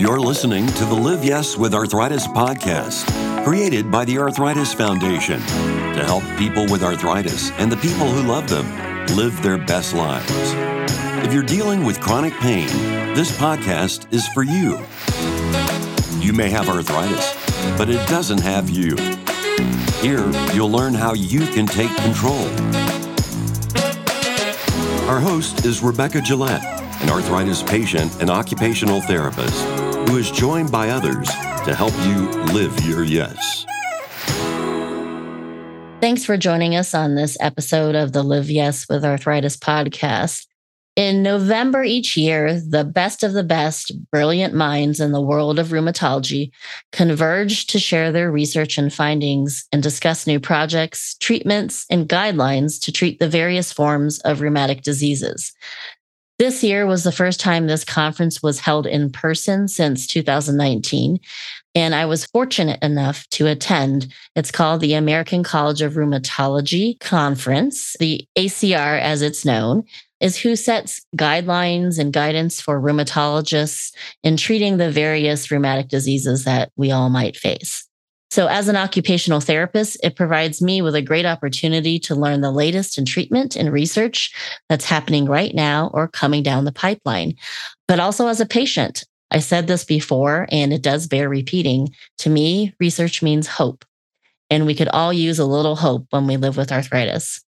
[0.00, 3.06] You're listening to the Live Yes with Arthritis podcast,
[3.44, 8.48] created by the Arthritis Foundation to help people with arthritis and the people who love
[8.48, 8.66] them
[9.16, 10.26] live their best lives.
[11.24, 12.66] If you're dealing with chronic pain,
[13.14, 14.80] this podcast is for you.
[16.20, 17.32] You may have arthritis,
[17.78, 18.96] but it doesn't have you.
[20.00, 22.48] Here, you'll learn how you can take control.
[25.08, 26.76] Our host is Rebecca Gillett,
[27.06, 29.62] an arthritis patient and occupational therapist
[30.08, 31.28] who is joined by others
[31.64, 33.64] to help you live your yes.
[36.00, 40.46] Thanks for joining us on this episode of the Live Yes with Arthritis podcast.
[40.96, 45.68] In November each year, the best of the best brilliant minds in the world of
[45.68, 46.50] rheumatology
[46.90, 52.90] converge to share their research and findings and discuss new projects, treatments, and guidelines to
[52.90, 55.52] treat the various forms of rheumatic diseases.
[56.38, 61.18] This year was the first time this conference was held in person since 2019.
[61.74, 64.12] And I was fortunate enough to attend.
[64.34, 69.84] It's called the American College of Rheumatology Conference, the ACR as it's known
[70.20, 76.70] is who sets guidelines and guidance for rheumatologists in treating the various rheumatic diseases that
[76.76, 77.85] we all might face.
[78.30, 82.50] So, as an occupational therapist, it provides me with a great opportunity to learn the
[82.50, 84.34] latest in treatment and research
[84.68, 87.34] that's happening right now or coming down the pipeline.
[87.86, 91.88] But also as a patient, I said this before, and it does bear repeating.
[92.18, 93.84] To me, research means hope.
[94.50, 97.42] And we could all use a little hope when we live with arthritis.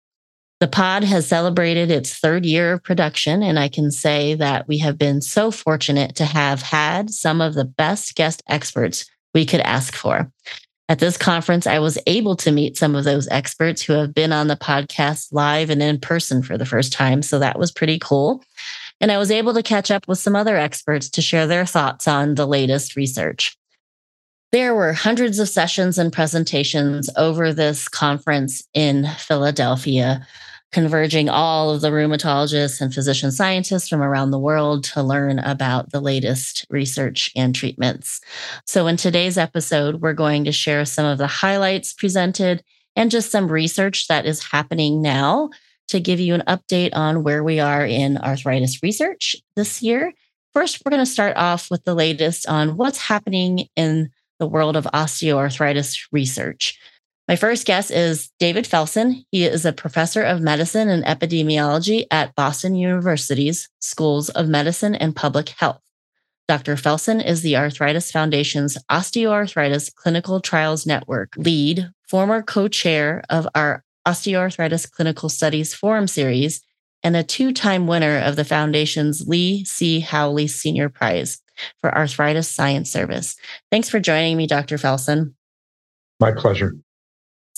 [0.61, 4.79] The pod has celebrated its third year of production, and I can say that we
[4.79, 9.61] have been so fortunate to have had some of the best guest experts we could
[9.61, 10.33] ask for.
[10.91, 14.33] At this conference, I was able to meet some of those experts who have been
[14.33, 17.21] on the podcast live and in person for the first time.
[17.21, 18.43] So that was pretty cool.
[19.01, 22.09] And I was able to catch up with some other experts to share their thoughts
[22.09, 23.55] on the latest research.
[24.51, 30.27] There were hundreds of sessions and presentations over this conference in Philadelphia
[30.71, 35.93] converging all of the rheumatologists and physician scientists from around the world to learn about
[35.93, 38.21] the latest research and treatments.
[38.67, 42.63] So, in today's episode, we're going to share some of the highlights presented
[42.97, 45.51] and just some research that is happening now
[45.89, 50.13] to give you an update on where we are in arthritis research this year.
[50.53, 54.77] First, we're going to start off with the latest on what's happening in the world
[54.77, 56.79] of osteoarthritis research.
[57.29, 59.27] My first guest is David Felson.
[59.31, 65.15] He is a professor of medicine and epidemiology at Boston University's Schools of Medicine and
[65.15, 65.83] Public Health.
[66.49, 66.77] Dr.
[66.77, 73.85] Felson is the Arthritis Foundation's Osteoarthritis Clinical Trials Network lead, former co chair of our
[74.07, 76.63] Osteoarthritis Clinical Studies Forum Series,
[77.03, 80.01] and a two time winner of the Foundation's Lee C.
[80.01, 81.43] Howley Senior Prize
[81.83, 83.37] for Arthritis Science Service.
[83.71, 84.79] Thanks for joining me, Dr.
[84.79, 85.35] Felson.
[86.21, 86.73] My pleasure.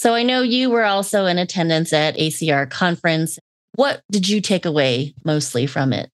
[0.00, 3.38] So I know you were also in attendance at ACR conference.
[3.74, 6.10] What did you take away mostly from it?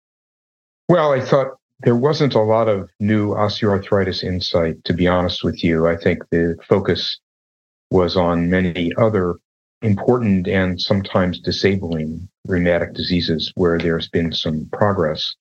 [0.89, 1.53] Well, I thought
[1.85, 5.87] there wasn't a lot of new osteoarthritis insight, to be honest with you.
[5.87, 7.21] I think the focus
[7.93, 9.37] was on many other
[9.83, 15.37] important and sometimes disabling rheumatic diseases where there's been some progress.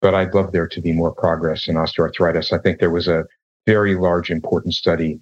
[0.00, 2.52] But I'd love there to be more progress in osteoarthritis.
[2.52, 3.24] I think there was a
[3.66, 5.20] very large, important study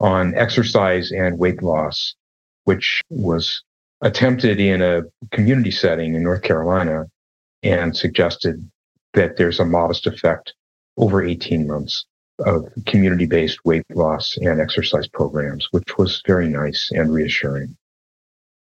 [0.00, 2.14] on exercise and weight loss,
[2.64, 3.62] which was
[4.00, 7.06] attempted in a community setting in North Carolina
[7.62, 8.70] and suggested
[9.14, 10.54] that there's a modest effect
[10.96, 12.04] over 18 months
[12.44, 17.76] of community based weight loss and exercise programs, which was very nice and reassuring.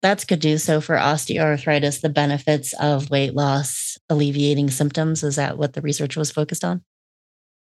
[0.01, 0.63] That's good news.
[0.63, 6.17] So, for osteoarthritis, the benefits of weight loss alleviating symptoms, is that what the research
[6.17, 6.83] was focused on?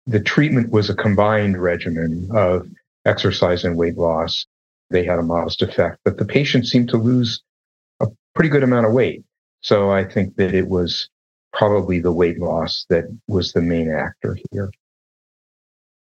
[0.06, 2.66] The treatment was a combined regimen of
[3.04, 4.46] exercise and weight loss.
[4.90, 7.42] They had a modest effect, but the patient seemed to lose
[8.00, 9.24] a pretty good amount of weight.
[9.62, 11.08] So I think that it was
[11.52, 14.70] probably the weight loss that was the main actor here.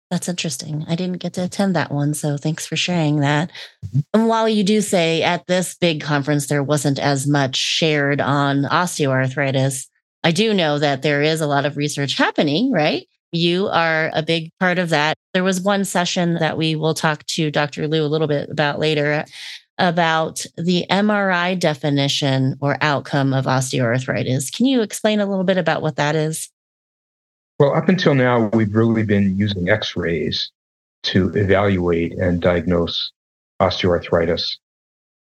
[0.09, 0.85] That's interesting.
[0.87, 2.13] I didn't get to attend that one.
[2.13, 3.51] So thanks for sharing that.
[3.85, 3.99] Mm-hmm.
[4.13, 8.63] And while you do say at this big conference, there wasn't as much shared on
[8.63, 9.87] osteoarthritis,
[10.23, 13.07] I do know that there is a lot of research happening, right?
[13.37, 15.15] You are a big part of that.
[15.33, 17.87] There was one session that we will talk to Dr.
[17.87, 19.25] Liu a little bit about later
[19.77, 24.51] about the MRI definition or outcome of osteoarthritis.
[24.51, 26.49] Can you explain a little bit about what that is?
[27.59, 30.51] Well, up until now, we've really been using x rays
[31.03, 33.11] to evaluate and diagnose
[33.61, 34.57] osteoarthritis.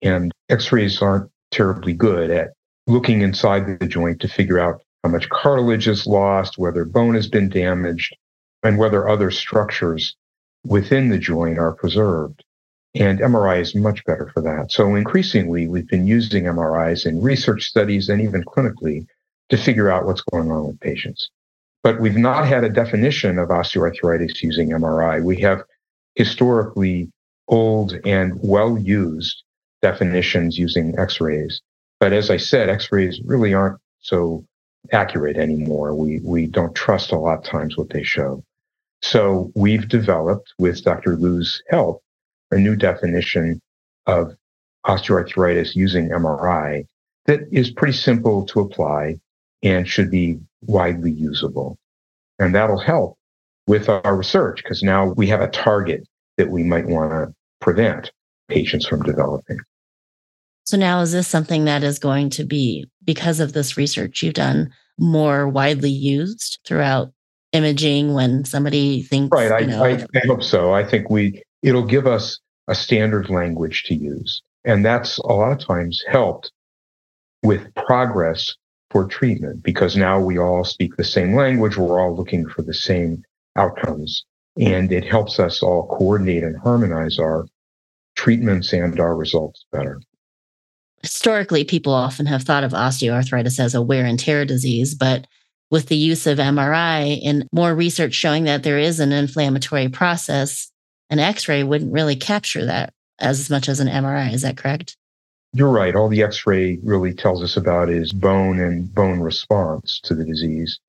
[0.02, 2.54] And x rays aren't terribly good at
[2.88, 7.28] looking inside the joint to figure out how much cartilage is lost, whether bone has
[7.28, 8.16] been damaged,
[8.64, 10.16] and whether other structures
[10.66, 12.44] within the joint are preserved.
[12.96, 14.72] And MRI is much better for that.
[14.72, 19.06] So increasingly, we've been using MRIs in research studies and even clinically
[19.50, 21.30] to figure out what's going on with patients.
[21.84, 25.24] But we've not had a definition of osteoarthritis using MRI.
[25.24, 25.64] We have
[26.16, 27.10] historically
[27.48, 29.44] old and well used
[29.82, 31.62] definitions using x rays.
[32.00, 34.46] But as I said, x rays really aren't so
[34.92, 35.94] accurate anymore.
[35.94, 38.44] We, we don't trust a lot of times what they show.
[39.02, 41.16] So we've developed with Dr.
[41.16, 42.02] Liu's help
[42.52, 43.62] a new definition
[44.08, 44.36] of
[44.86, 46.86] osteoarthritis using MRI
[47.26, 49.20] that is pretty simple to apply
[49.62, 51.78] and should be widely usable.
[52.40, 53.18] And that'll help
[53.68, 56.08] with our research because now we have a target
[56.38, 58.12] that we might want to prevent
[58.48, 59.60] patients from developing.
[60.70, 64.36] So now is this something that is going to be, because of this research you've
[64.36, 64.70] done,
[65.00, 67.12] more widely used throughout
[67.54, 70.72] imaging when somebody thinks right I, know, I, I hope so.
[70.72, 75.54] I think we it'll give us a standard language to use and that's a lot
[75.54, 76.52] of times helped
[77.42, 78.56] with progress
[78.92, 82.76] for treatment because now we all speak the same language we're all looking for the
[82.76, 83.24] same
[83.56, 84.24] outcomes
[84.60, 87.48] and it helps us all coordinate and harmonize our
[88.16, 90.00] treatments and our results better
[91.02, 95.26] historically people often have thought of osteoarthritis as a wear and tear disease but
[95.72, 100.72] with the use of MRI and more research showing that there is an inflammatory process,
[101.10, 104.34] an x ray wouldn't really capture that as much as an MRI.
[104.34, 104.98] Is that correct?
[105.54, 105.96] You're right.
[105.96, 110.26] All the x ray really tells us about is bone and bone response to the
[110.26, 110.80] disease.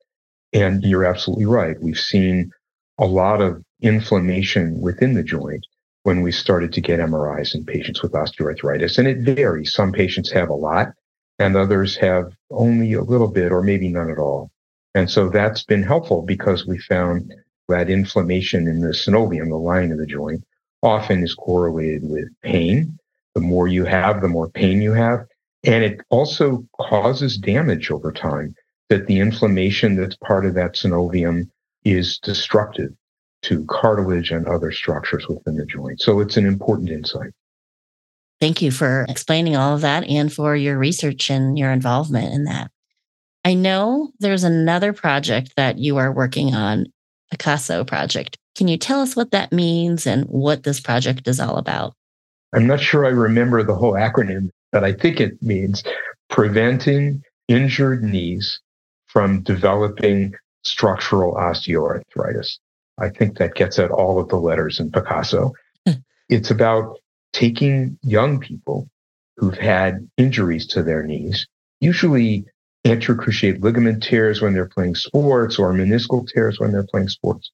[0.52, 1.80] And you're absolutely right.
[1.80, 2.50] We've seen
[2.98, 5.64] a lot of inflammation within the joint
[6.02, 8.98] when we started to get MRIs in patients with osteoarthritis.
[8.98, 9.72] And it varies.
[9.72, 10.88] Some patients have a lot,
[11.38, 14.50] and others have only a little bit or maybe none at all.
[14.94, 17.32] And so that's been helpful because we found
[17.68, 20.42] that inflammation in the synovium, the line of the joint,
[20.82, 22.98] often is correlated with pain.
[23.34, 25.26] The more you have, the more pain you have.
[25.62, 28.54] And it also causes damage over time
[28.88, 31.48] that the inflammation that's part of that synovium
[31.84, 32.92] is destructive
[33.42, 36.00] to cartilage and other structures within the joint.
[36.00, 37.30] So it's an important insight.
[38.40, 42.44] Thank you for explaining all of that and for your research and your involvement in
[42.44, 42.70] that.
[43.44, 46.86] I know there's another project that you are working on,
[47.34, 48.38] PIKASO project.
[48.54, 51.94] Can you tell us what that means and what this project is all about?
[52.54, 55.84] I'm not sure I remember the whole acronym, but I think it means
[56.28, 58.60] preventing injured knees
[59.06, 62.58] from developing structural osteoarthritis.
[63.00, 65.52] I think that gets at all of the letters in PIKASO.
[65.86, 65.92] Hmm.
[66.28, 66.98] it's about
[67.32, 68.88] taking young people
[69.36, 71.46] who've had injuries to their knees,
[71.80, 72.44] usually
[72.84, 77.50] anterior cruciate ligament tears when they're playing sports or meniscal tears when they're playing sports,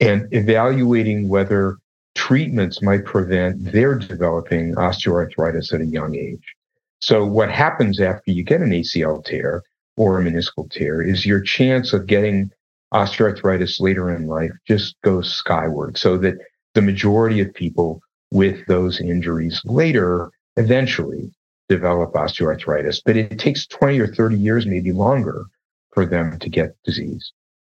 [0.00, 1.76] and evaluating whether
[2.14, 6.54] treatments might prevent their developing osteoarthritis at a young age.
[7.00, 9.62] So, what happens after you get an ACL tear
[9.96, 12.50] or a meniscal tear is your chance of getting
[12.92, 16.38] osteoarthritis later in life just goes skyward, so that
[16.74, 18.00] the majority of people
[18.30, 21.30] with those injuries later eventually
[21.68, 25.44] develop osteoarthritis, but it takes 20 or 30 years, maybe longer,
[25.92, 27.32] for them to get disease.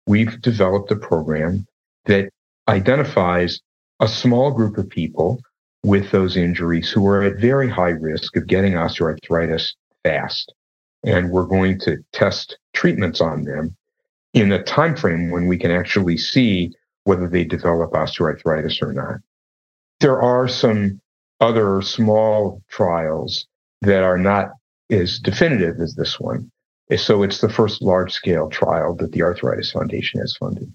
[0.08, 1.68] We've developed a program
[2.06, 2.30] that
[2.68, 3.60] identifies
[4.00, 5.42] a small group of people
[5.84, 10.54] with those injuries who are at very high risk of getting osteoarthritis fast.
[11.04, 13.76] And we're going to test treatments on them
[14.34, 16.72] in a time frame when we can actually see
[17.04, 19.20] whether they develop osteoarthritis or not.
[20.00, 21.02] There are some
[21.40, 23.48] other small trials
[23.82, 24.52] that are not
[24.90, 26.52] as definitive as this one.
[26.98, 30.74] So it's the first large scale trial that the Arthritis Foundation has funded.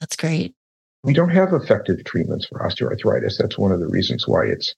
[0.00, 0.54] That's great.
[1.02, 3.36] We don't have effective treatments for osteoarthritis.
[3.38, 4.74] That's one of the reasons why it's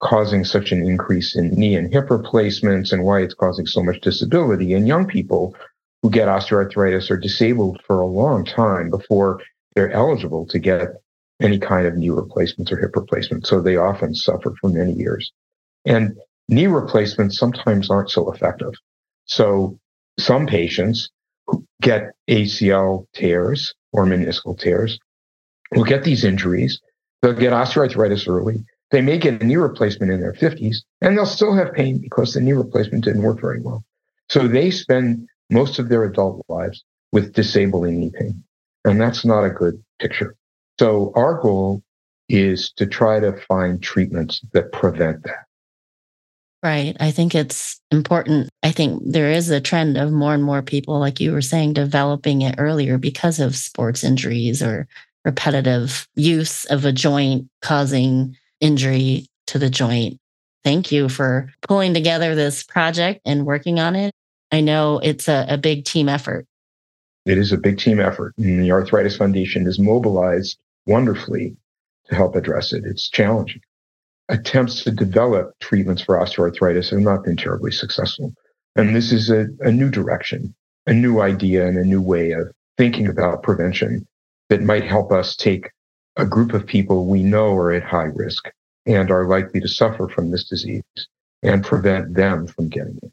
[0.00, 4.00] causing such an increase in knee and hip replacements and why it's causing so much
[4.00, 4.72] disability.
[4.72, 5.56] in young people
[6.02, 9.40] who get osteoarthritis are disabled for a long time before
[9.74, 10.88] they're eligible to get
[11.40, 13.48] any kind of knee replacements or hip replacements.
[13.48, 15.32] So they often suffer for many years.
[15.84, 16.16] And
[16.48, 18.72] knee replacements sometimes aren't so effective.
[19.26, 19.78] So
[20.18, 21.10] some patients
[21.46, 24.98] who get ACL tears or meniscal tears
[25.72, 26.80] will get these injuries.
[27.22, 28.64] They'll get osteoarthritis early.
[28.90, 32.34] They may get a knee replacement in their 50s and they'll still have pain because
[32.34, 33.84] the knee replacement didn't work very well.
[34.28, 38.42] So they spend most of their adult lives with disabling knee pain.
[38.84, 40.36] And that's not a good picture.
[40.78, 41.82] So our goal
[42.28, 45.44] is to try to find treatments that prevent that.
[46.62, 46.96] Right.
[46.98, 48.48] I think it's important.
[48.62, 51.74] I think there is a trend of more and more people, like you were saying,
[51.74, 54.88] developing it earlier because of sports injuries or
[55.24, 60.18] repetitive use of a joint causing injury to the joint.
[60.64, 64.12] Thank you for pulling together this project and working on it.
[64.50, 66.46] I know it's a, a big team effort.
[67.26, 68.34] It is a big team effort.
[68.38, 71.56] And the Arthritis Foundation is mobilized wonderfully
[72.08, 72.84] to help address it.
[72.84, 73.60] It's challenging
[74.28, 78.34] attempts to develop treatments for osteoarthritis have not been terribly successful.
[78.76, 80.54] And this is a, a new direction,
[80.86, 84.06] a new idea, and a new way of thinking about prevention
[84.50, 85.70] that might help us take
[86.16, 88.50] a group of people we know are at high risk
[88.86, 90.82] and are likely to suffer from this disease
[91.42, 93.12] and prevent them from getting it.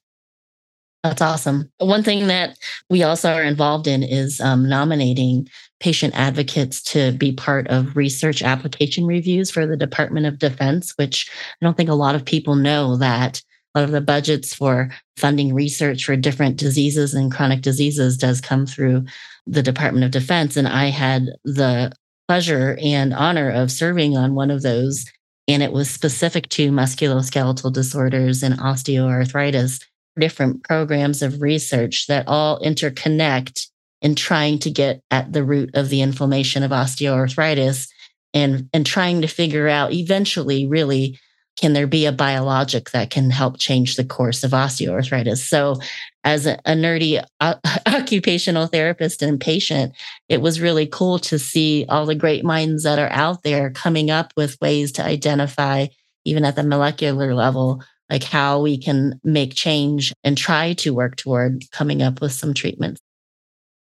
[1.05, 1.71] That's awesome.
[1.77, 2.57] One thing that
[2.89, 5.47] we also are involved in is um, nominating
[5.79, 11.29] patient advocates to be part of research application reviews for the Department of Defense, which
[11.61, 13.39] I don't think a lot of people know that
[13.75, 18.41] a lot of the budgets for funding research for different diseases and chronic diseases does
[18.41, 19.05] come through
[19.45, 20.57] the Department of Defense.
[20.57, 21.91] And I had the
[22.27, 25.05] pleasure and honor of serving on one of those.
[25.47, 29.83] And it was specific to musculoskeletal disorders and osteoarthritis
[30.19, 33.67] different programs of research that all interconnect
[34.01, 37.89] in trying to get at the root of the inflammation of osteoarthritis
[38.33, 41.17] and, and trying to figure out eventually, really,
[41.57, 45.37] can there be a biologic that can help change the course of osteoarthritis?
[45.37, 45.79] So,
[46.25, 47.55] as a, a nerdy uh,
[47.85, 49.93] occupational therapist and patient,
[50.27, 54.11] it was really cool to see all the great minds that are out there coming
[54.11, 55.87] up with ways to identify,
[56.25, 61.15] even at the molecular level, like how we can make change and try to work
[61.15, 63.01] toward coming up with some treatments.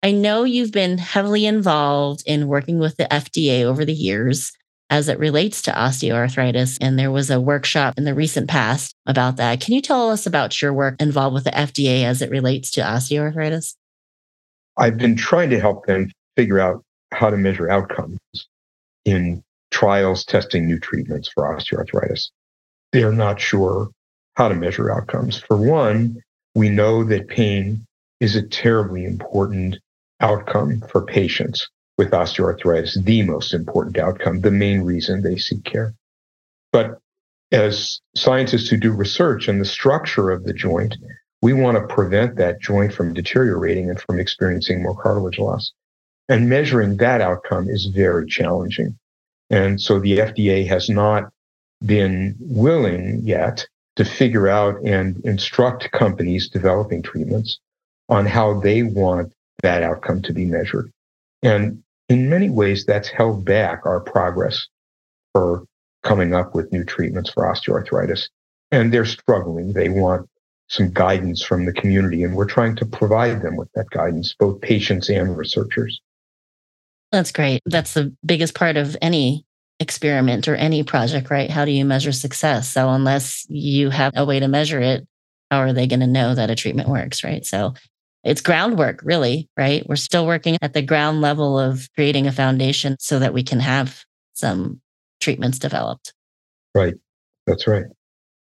[0.02, 4.52] I know you've been heavily involved in working with the FDA over the years
[4.90, 6.78] as it relates to osteoarthritis.
[6.80, 9.60] And there was a workshop in the recent past about that.
[9.60, 12.80] Can you tell us about your work involved with the FDA as it relates to
[12.80, 13.74] osteoarthritis?
[14.76, 18.18] I've been trying to help them figure out how to measure outcomes
[19.04, 22.30] in trials testing new treatments for osteoarthritis.
[22.92, 23.88] They're not sure
[24.38, 25.36] how to measure outcomes.
[25.36, 26.22] For one,
[26.54, 27.84] we know that pain
[28.20, 29.76] is a terribly important
[30.20, 31.68] outcome for patients
[31.98, 35.92] with osteoarthritis, the most important outcome, the main reason they seek care.
[36.72, 36.98] But
[37.50, 40.96] as scientists who do research in the structure of the joint,
[41.42, 45.72] we want to prevent that joint from deteriorating and from experiencing more cartilage loss.
[46.28, 48.96] And measuring that outcome is very challenging.
[49.50, 51.32] And so the FDA has not
[51.84, 53.66] been willing yet
[53.98, 57.58] to figure out and instruct companies developing treatments
[58.08, 59.32] on how they want
[59.64, 60.92] that outcome to be measured.
[61.42, 64.68] And in many ways, that's held back our progress
[65.34, 65.64] for
[66.04, 68.28] coming up with new treatments for osteoarthritis.
[68.70, 69.72] And they're struggling.
[69.72, 70.28] They want
[70.68, 74.60] some guidance from the community, and we're trying to provide them with that guidance, both
[74.60, 76.00] patients and researchers.
[77.10, 77.62] That's great.
[77.66, 79.44] That's the biggest part of any
[79.80, 81.50] experiment or any project, right?
[81.50, 82.68] How do you measure success?
[82.68, 85.06] So, unless you have a way to measure it,
[85.50, 87.44] how are they going to know that a treatment works, right?
[87.44, 87.74] So,
[88.24, 89.86] it's groundwork, really, right?
[89.88, 93.60] We're still working at the ground level of creating a foundation so that we can
[93.60, 94.04] have
[94.34, 94.80] some
[95.20, 96.12] treatments developed.
[96.74, 96.94] Right.
[97.46, 97.86] That's right.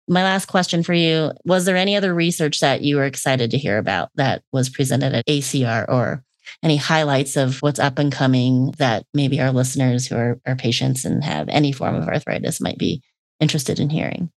[0.08, 3.58] My last question for you Was there any other research that you were excited to
[3.58, 6.24] hear about that was presented at ACR or
[6.62, 11.06] any highlights of what's up and coming that maybe our listeners who are, are patients
[11.06, 13.02] and have any form of arthritis might be
[13.40, 14.32] interested in hearing?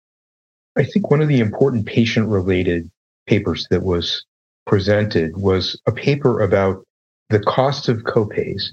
[0.76, 2.90] I think one of the important patient related
[3.26, 4.24] papers that was
[4.66, 6.84] presented was a paper about
[7.30, 8.64] the cost of copays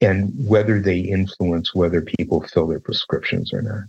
[0.00, 3.84] and whether they influence whether people fill their prescriptions or not.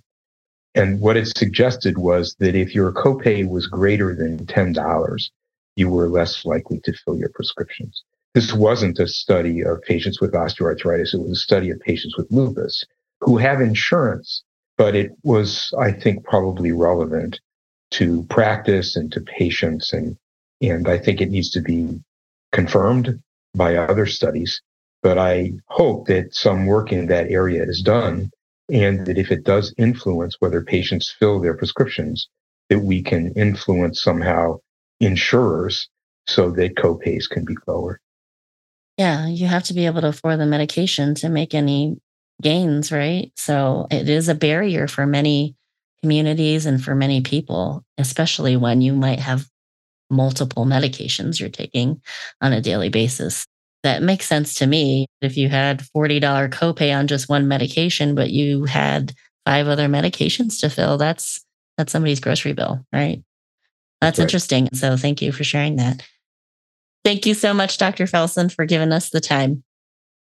[0.76, 5.30] And what it suggested was that if your copay was greater than $10,
[5.76, 8.04] you were less likely to fill your prescriptions.
[8.36, 11.14] This wasn't a study of patients with osteoarthritis.
[11.14, 12.84] It was a study of patients with lupus
[13.22, 14.44] who have insurance,
[14.78, 17.40] but it was, I think, probably relevant
[17.92, 19.94] to practice and to patients.
[19.94, 20.18] And,
[20.62, 22.02] and I think it needs to be
[22.52, 23.24] confirmed
[23.54, 24.62] by other studies.
[25.02, 28.32] But I hope that some work in that area is done
[28.70, 32.28] and that if it does influence whether patients fill their prescriptions,
[32.68, 34.60] that we can influence somehow
[35.00, 35.88] insurers
[36.28, 38.02] so that copays can be lower.
[38.98, 41.98] Yeah, you have to be able to afford the medication to make any
[42.42, 43.32] gains, right?
[43.36, 45.56] So it is a barrier for many
[46.02, 49.48] communities and for many people, especially when you might have
[50.10, 52.02] multiple medications you're taking
[52.42, 53.46] on a daily basis.
[53.84, 55.08] That makes sense to me.
[55.22, 59.14] If you had $40 copay on just one medication, but you had
[59.46, 61.44] five other medications to fill, that's
[61.78, 63.22] that's somebody's grocery bill, right?
[64.02, 64.24] That's right.
[64.24, 64.70] interesting.
[64.74, 66.04] So thank you for sharing that.
[67.06, 68.06] Thank you so much, Dr.
[68.06, 69.64] Felson, for giving us the time.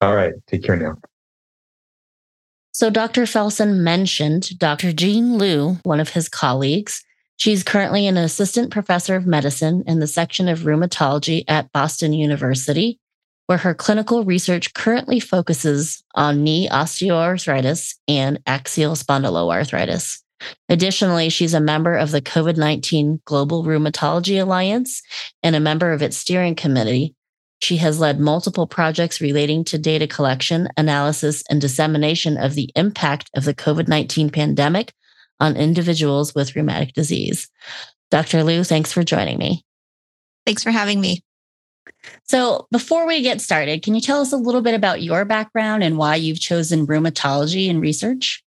[0.00, 0.34] All right.
[0.46, 0.98] Take care now.
[2.70, 3.22] So, Dr.
[3.22, 4.92] Felson mentioned Dr.
[4.92, 7.02] Jean Liu, one of his colleagues.
[7.38, 13.00] She's currently an assistant professor of medicine in the section of rheumatology at Boston University,
[13.46, 20.20] where her clinical research currently focuses on knee osteoarthritis and axial spondyloarthritis.
[20.68, 25.02] Additionally, she's a member of the COVID 19 Global Rheumatology Alliance
[25.42, 27.14] and a member of its steering committee.
[27.60, 33.30] She has led multiple projects relating to data collection, analysis, and dissemination of the impact
[33.34, 34.92] of the COVID 19 pandemic
[35.40, 37.48] on individuals with rheumatic disease.
[38.10, 38.42] Dr.
[38.44, 39.64] Liu, thanks for joining me.
[40.46, 41.22] Thanks for having me.
[42.24, 45.82] So, before we get started, can you tell us a little bit about your background
[45.82, 48.42] and why you've chosen rheumatology in research?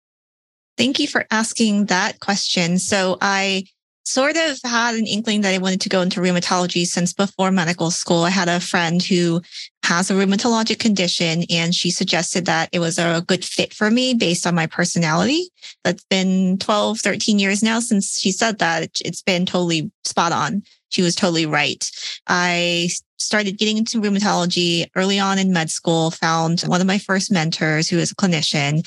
[0.80, 2.78] Thank you for asking that question.
[2.78, 3.64] So I
[4.06, 7.90] sort of had an inkling that I wanted to go into rheumatology since before medical
[7.90, 8.22] school.
[8.24, 9.42] I had a friend who
[9.84, 14.14] has a rheumatologic condition and she suggested that it was a good fit for me
[14.14, 15.50] based on my personality.
[15.84, 19.02] That's been 12, 13 years now since she said that.
[19.04, 20.62] It's been totally spot on.
[20.90, 21.90] She was totally right.
[22.26, 27.30] I started getting into rheumatology early on in med school, found one of my first
[27.30, 28.82] mentors who is a clinician,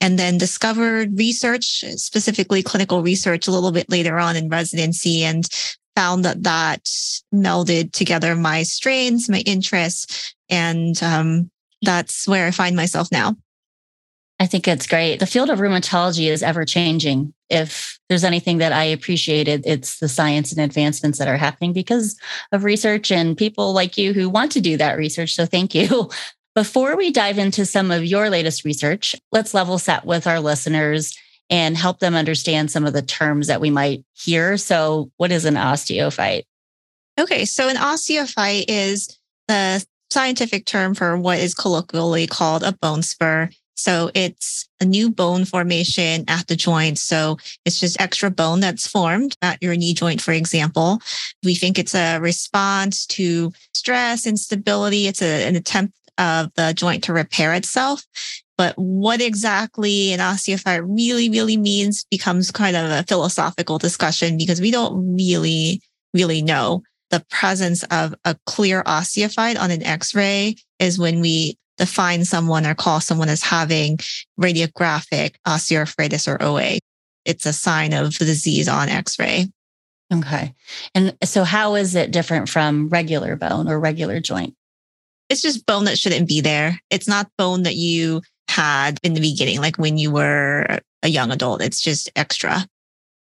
[0.00, 5.48] and then discovered research, specifically clinical research, a little bit later on in residency and
[5.94, 6.84] found that that
[7.34, 11.50] melded together my strains, my interests, and um,
[11.82, 13.34] that's where I find myself now.
[14.38, 15.18] I think it's great.
[15.18, 17.32] The field of rheumatology is ever changing.
[17.48, 22.16] If there's anything that I appreciated, it's the science and advancements that are happening because
[22.52, 25.34] of research and people like you who want to do that research.
[25.34, 26.10] So thank you.
[26.54, 31.14] Before we dive into some of your latest research, let's level set with our listeners
[31.50, 34.56] and help them understand some of the terms that we might hear.
[34.56, 36.44] So, what is an osteophyte?
[37.20, 43.02] Okay, so an osteophyte is the scientific term for what is colloquially called a bone
[43.02, 43.50] spur.
[43.76, 46.98] So it's a new bone formation at the joint.
[46.98, 51.00] So it's just extra bone that's formed at your knee joint, for example.
[51.44, 55.06] We think it's a response to stress, instability.
[55.06, 58.02] It's a, an attempt of the joint to repair itself.
[58.58, 64.60] But what exactly an osteophyte really, really means becomes kind of a philosophical discussion because
[64.60, 65.82] we don't really,
[66.14, 66.82] really know.
[67.10, 72.66] The presence of a clear osteophyte on an x ray is when we define someone
[72.66, 73.98] or call someone as having
[74.40, 76.78] radiographic osteoarthritis or OA.
[77.24, 79.48] It's a sign of the disease on x ray.
[80.12, 80.54] Okay.
[80.94, 84.54] And so, how is it different from regular bone or regular joint?
[85.28, 86.78] It's just bone that shouldn't be there.
[86.90, 91.32] It's not bone that you had in the beginning, like when you were a young
[91.32, 91.62] adult.
[91.62, 92.64] It's just extra.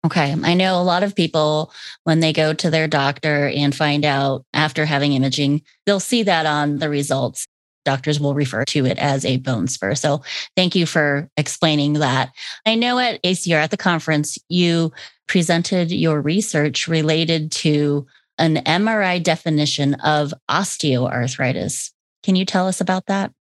[0.06, 0.36] Okay.
[0.44, 1.74] I know a lot of people,
[2.04, 6.46] when they go to their doctor and find out after having imaging, they'll see that
[6.46, 7.48] on the results
[7.86, 9.96] doctors will refer to it as a bone spur.
[9.96, 10.22] So
[10.56, 12.32] thank you for explaining that.
[12.66, 14.92] I know at ACR at the conference, you
[15.28, 18.06] presented your research related to
[18.38, 21.92] an MRI definition of osteoarthritis.
[22.24, 23.32] Can you tell us about that?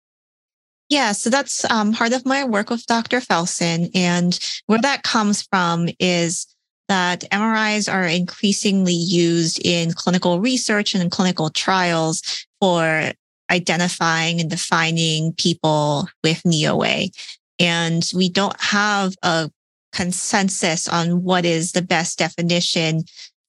[0.89, 3.21] Yeah, so that's um, part of my work with Dr.
[3.21, 3.91] Felson.
[3.95, 6.47] And where that comes from is
[6.89, 13.13] that MRIs are increasingly used in clinical research and in clinical trials for
[13.51, 17.09] identifying and defining people with knee OA.
[17.59, 19.51] And we don't have a
[19.93, 23.05] consensus on what is the best definition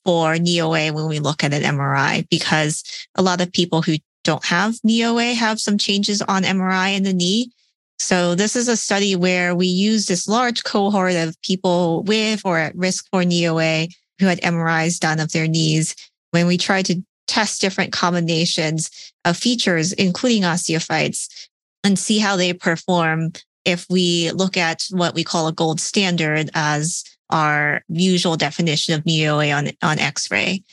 [0.05, 2.83] for knee OA when we look at an MRI, because
[3.15, 7.03] a lot of people who don't have knee OA have some changes on MRI in
[7.03, 7.51] the knee.
[7.99, 12.57] So this is a study where we use this large cohort of people with or
[12.57, 13.88] at risk for knee OA
[14.19, 15.95] who had MRIs done of their knees
[16.31, 21.47] when we tried to test different combinations of features, including osteophytes,
[21.83, 23.31] and see how they perform
[23.65, 29.05] if we look at what we call a gold standard as our usual definition of
[29.05, 30.63] knee OA on, on X-ray.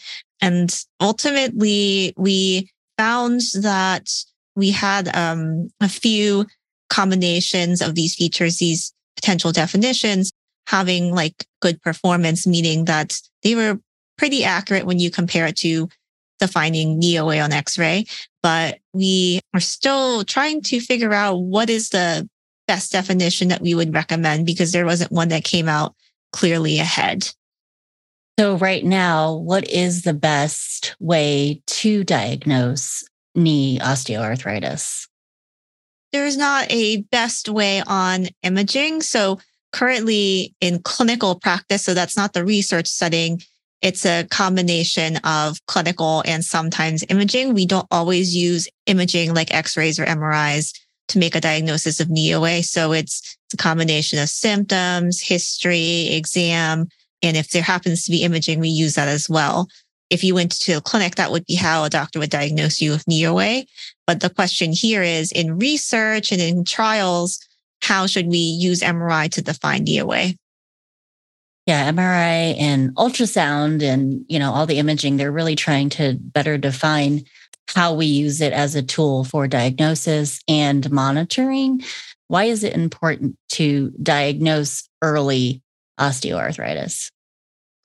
[0.40, 4.10] And ultimately, we found that
[4.54, 6.46] we had um, a few
[6.88, 10.32] combinations of these features, these potential definitions,
[10.66, 13.78] having like good performance, meaning that they were
[14.16, 15.88] pretty accurate when you compare it to
[16.38, 18.06] defining knee OA on X-ray,
[18.42, 22.28] but we are still trying to figure out what is the
[22.66, 25.94] best definition that we would recommend because there wasn't one that came out
[26.32, 27.28] clearly ahead.
[28.38, 35.08] So right now, what is the best way to diagnose knee osteoarthritis?
[36.12, 39.02] There's not a best way on imaging.
[39.02, 39.38] So
[39.72, 43.40] currently in clinical practice, so that's not the research setting,
[43.82, 47.54] it's a combination of clinical and sometimes imaging.
[47.54, 50.72] We don't always use imaging like x-rays or MRIs
[51.08, 52.62] to make a diagnosis of knee OA.
[52.62, 56.88] So it's, it's a combination of symptoms, history, exam,
[57.22, 59.68] and if there happens to be imaging, we use that as well.
[60.10, 62.92] If you went to a clinic, that would be how a doctor would diagnose you
[62.92, 63.64] with knee OA.
[64.06, 67.40] But the question here is in research and in trials,
[67.82, 70.34] how should we use MRI to define knee OA?
[71.66, 76.56] Yeah, MRI and ultrasound and, you know, all the imaging, they're really trying to better
[76.56, 77.24] define
[77.74, 81.82] how we use it as a tool for diagnosis and monitoring.
[82.28, 85.62] Why is it important to diagnose early
[85.98, 87.10] osteoarthritis?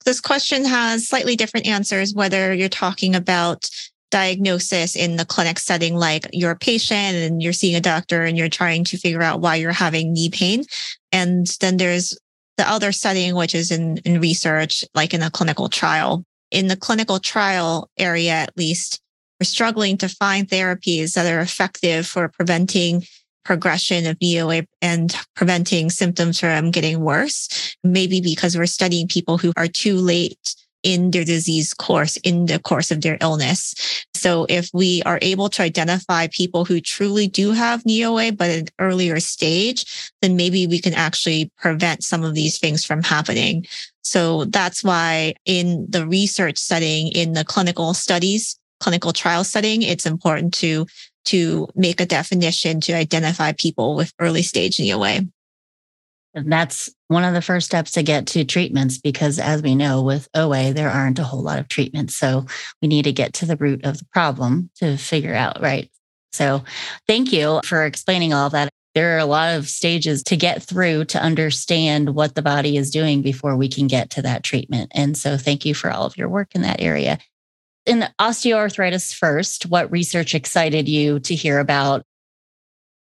[0.04, 3.68] This question has slightly different answers, whether you're talking about
[4.10, 8.36] diagnosis in the clinic setting, like you're a patient and you're seeing a doctor and
[8.36, 10.64] you're trying to figure out why you're having knee pain.
[11.10, 12.16] And then there's
[12.62, 16.24] the other setting, which is in, in research, like in a clinical trial.
[16.52, 19.00] In the clinical trial area, at least,
[19.40, 23.02] we're struggling to find therapies that are effective for preventing
[23.44, 27.74] progression of knee OA and preventing symptoms from getting worse.
[27.82, 32.60] Maybe because we're studying people who are too late in their disease course, in the
[32.60, 33.74] course of their illness.
[34.22, 38.50] So if we are able to identify people who truly do have knee OA, but
[38.50, 43.02] at an earlier stage, then maybe we can actually prevent some of these things from
[43.02, 43.66] happening.
[44.02, 50.06] So that's why in the research setting, in the clinical studies, clinical trial setting, it's
[50.06, 50.86] important to
[51.24, 55.20] to make a definition to identify people with early stage knee OA.
[56.34, 60.02] And that's one of the first steps to get to treatments because, as we know,
[60.02, 62.16] with OA, there aren't a whole lot of treatments.
[62.16, 62.46] So
[62.80, 65.90] we need to get to the root of the problem to figure out, right?
[66.32, 66.64] So
[67.06, 68.70] thank you for explaining all that.
[68.94, 72.90] There are a lot of stages to get through to understand what the body is
[72.90, 74.92] doing before we can get to that treatment.
[74.94, 77.18] And so thank you for all of your work in that area.
[77.86, 82.04] In osteoarthritis first, what research excited you to hear about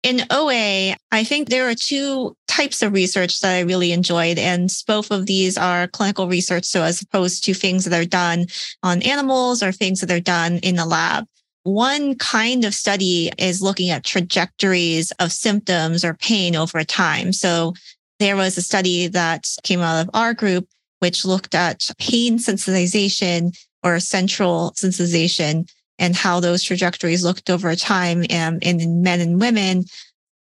[0.03, 4.71] in OA, I think there are two types of research that I really enjoyed, and
[4.87, 6.65] both of these are clinical research.
[6.65, 8.47] So, as opposed to things that are done
[8.83, 11.27] on animals or things that are done in the lab.
[11.65, 17.33] One kind of study is looking at trajectories of symptoms or pain over time.
[17.33, 17.75] So,
[18.19, 20.69] there was a study that came out of our group,
[21.01, 28.25] which looked at pain sensitization or central sensitization and how those trajectories looked over time
[28.31, 29.85] um, in men and women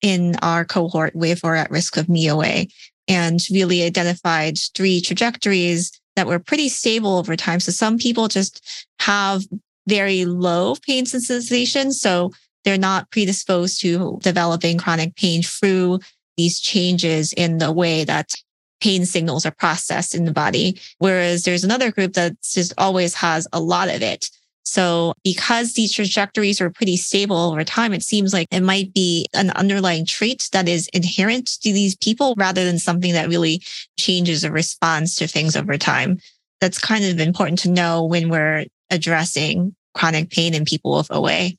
[0.01, 2.67] in our cohort with or at risk of knee OA
[3.09, 7.61] and really identified three trajectories that were pretty stable over time.
[7.61, 9.43] So some people just have
[9.89, 11.93] very low pain sensitization.
[11.93, 12.33] So
[12.65, 16.01] they're not predisposed to developing chronic pain through
[16.37, 18.33] these changes in the way that
[18.81, 20.81] pain signals are processed in the body.
[20.99, 24.29] Whereas there's another group that just always has a lot of it.
[24.65, 29.27] So because these trajectories are pretty stable over time, it seems like it might be
[29.35, 33.63] an underlying trait that is inherent to these people rather than something that really
[33.99, 36.19] changes or responds to things over time.
[36.61, 41.51] That's kind of important to know when we're addressing chronic pain in people with OA.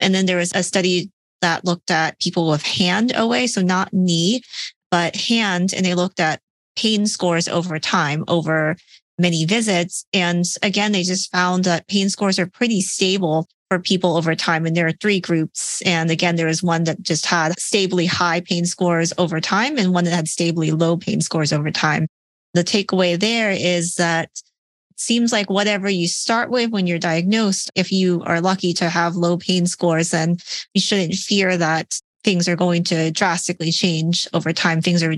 [0.00, 3.92] And then there was a study that looked at people with hand OA, so not
[3.92, 4.42] knee,
[4.90, 6.40] but hand, and they looked at
[6.76, 8.76] pain scores over time over
[9.20, 10.04] many visits.
[10.12, 14.66] And again, they just found that pain scores are pretty stable for people over time.
[14.66, 15.80] And there are three groups.
[15.82, 19.94] And again, there was one that just had stably high pain scores over time and
[19.94, 22.08] one that had stably low pain scores over time.
[22.54, 24.30] The takeaway there is that
[24.90, 28.90] it seems like whatever you start with when you're diagnosed, if you are lucky to
[28.90, 30.38] have low pain scores, then
[30.74, 34.82] you shouldn't fear that things are going to drastically change over time.
[34.82, 35.14] Things are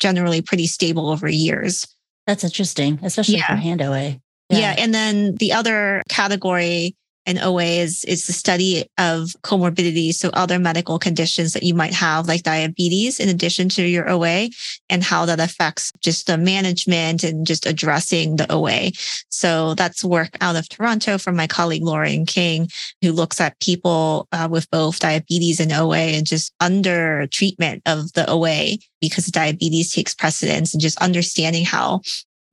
[0.00, 1.86] generally pretty stable over years.
[2.26, 3.46] That's interesting, especially yeah.
[3.46, 4.20] for hand OA.
[4.50, 4.58] Yeah.
[4.58, 4.74] yeah.
[4.78, 10.14] And then the other category in OA is, is the study of comorbidities.
[10.14, 14.50] So other medical conditions that you might have, like diabetes, in addition to your OA
[14.90, 18.90] and how that affects just the management and just addressing the OA.
[19.30, 22.68] So that's work out of Toronto from my colleague Lauren King,
[23.00, 28.12] who looks at people uh, with both diabetes and OA and just under treatment of
[28.12, 32.00] the OA because diabetes takes precedence and just understanding how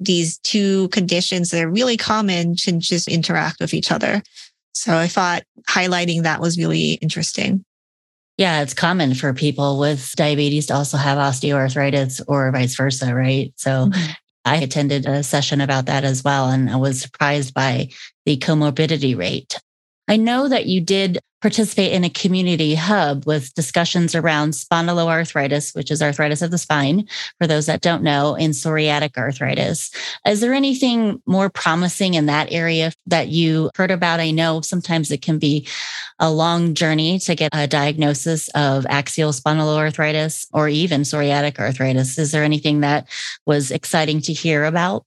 [0.01, 4.21] these two conditions that are really common can just interact with each other.
[4.73, 7.65] So I thought highlighting that was really interesting.
[8.37, 13.53] Yeah, it's common for people with diabetes to also have osteoarthritis or vice versa, right?
[13.55, 14.11] So mm-hmm.
[14.45, 17.89] I attended a session about that as well, and I was surprised by
[18.25, 19.59] the comorbidity rate.
[20.07, 25.89] I know that you did participate in a community hub with discussions around spondyloarthritis, which
[25.89, 27.07] is arthritis of the spine,
[27.39, 29.89] for those that don't know, and psoriatic arthritis.
[30.27, 34.19] Is there anything more promising in that area that you heard about?
[34.19, 35.67] I know sometimes it can be
[36.19, 42.19] a long journey to get a diagnosis of axial spondyloarthritis or even psoriatic arthritis.
[42.19, 43.07] Is there anything that
[43.47, 45.05] was exciting to hear about?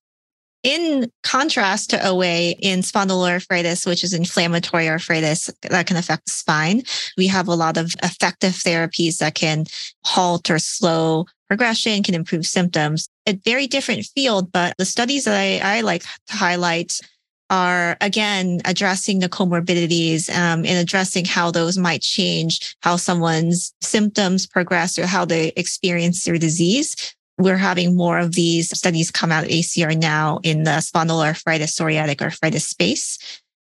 [0.64, 6.82] In contrast to OA in spondyloarthritis, which is inflammatory arthritis that can affect the spine,
[7.18, 9.66] we have a lot of effective therapies that can
[10.04, 13.06] halt or slow progression, can improve symptoms.
[13.26, 16.98] A very different field, but the studies that I, I like to highlight
[17.50, 24.46] are again addressing the comorbidities um, and addressing how those might change how someone's symptoms
[24.46, 29.44] progress or how they experience their disease we're having more of these studies come out
[29.44, 33.18] of ACR now in the spondyloarthritis, psoriatic arthritis space.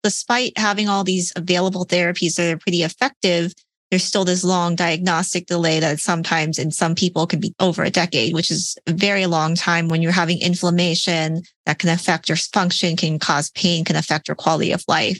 [0.02, 3.52] Despite having all these available therapies that are pretty effective,
[3.90, 7.90] there's still this long diagnostic delay that sometimes in some people can be over a
[7.90, 12.36] decade, which is a very long time when you're having inflammation that can affect your
[12.36, 15.18] function, can cause pain, can affect your quality of life.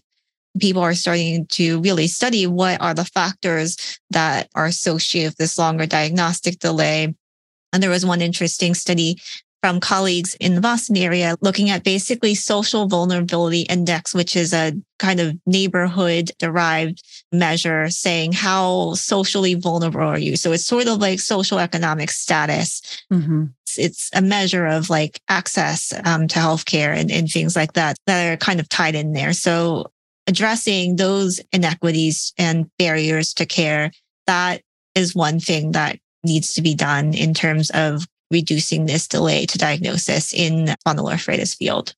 [0.61, 5.59] People are starting to really study what are the factors that are associated with this
[5.59, 7.15] longer diagnostic delay
[7.73, 9.19] and there was one interesting study
[9.63, 14.73] from colleagues in the Boston area looking at basically social vulnerability index, which is a
[14.99, 17.03] kind of neighborhood derived
[17.33, 20.37] measure saying how socially vulnerable are you?
[20.37, 23.03] So it's sort of like social economic status.
[23.13, 23.47] Mm-hmm.
[23.67, 27.97] It's, it's, a measure of like access um, to healthcare and, and things like that
[28.07, 29.33] that are kind of tied in there.
[29.33, 29.91] So
[30.27, 33.91] addressing those inequities and barriers to care,
[34.27, 34.63] that
[34.95, 35.99] is one thing that
[36.29, 41.95] needs to be done in terms of reducing this delay to diagnosis in spondyloarthritis field.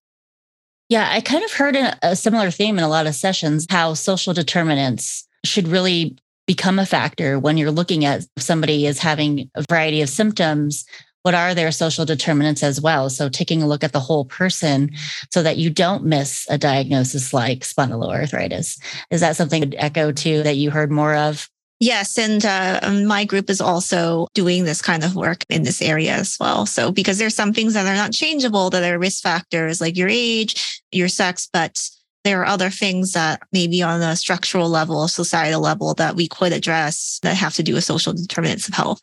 [0.88, 4.34] Yeah, I kind of heard a, similar theme in a lot of sessions how social
[4.34, 6.16] determinants should really
[6.46, 10.84] become a factor when you're looking at somebody is having a variety of symptoms.
[11.22, 13.08] What are their social determinants as well?
[13.08, 14.90] So taking a look at the whole person
[15.32, 18.80] so that you don't miss a diagnosis like spondyloarthritis.
[19.10, 21.48] Is that something to echo too that you heard more of
[21.80, 22.18] Yes.
[22.18, 26.36] And uh, my group is also doing this kind of work in this area as
[26.38, 26.66] well.
[26.66, 30.08] So, because there's some things that are not changeable that are risk factors like your
[30.10, 31.88] age, your sex, but
[32.22, 36.52] there are other things that maybe on a structural level, societal level that we could
[36.52, 39.00] address that have to do with social determinants of health.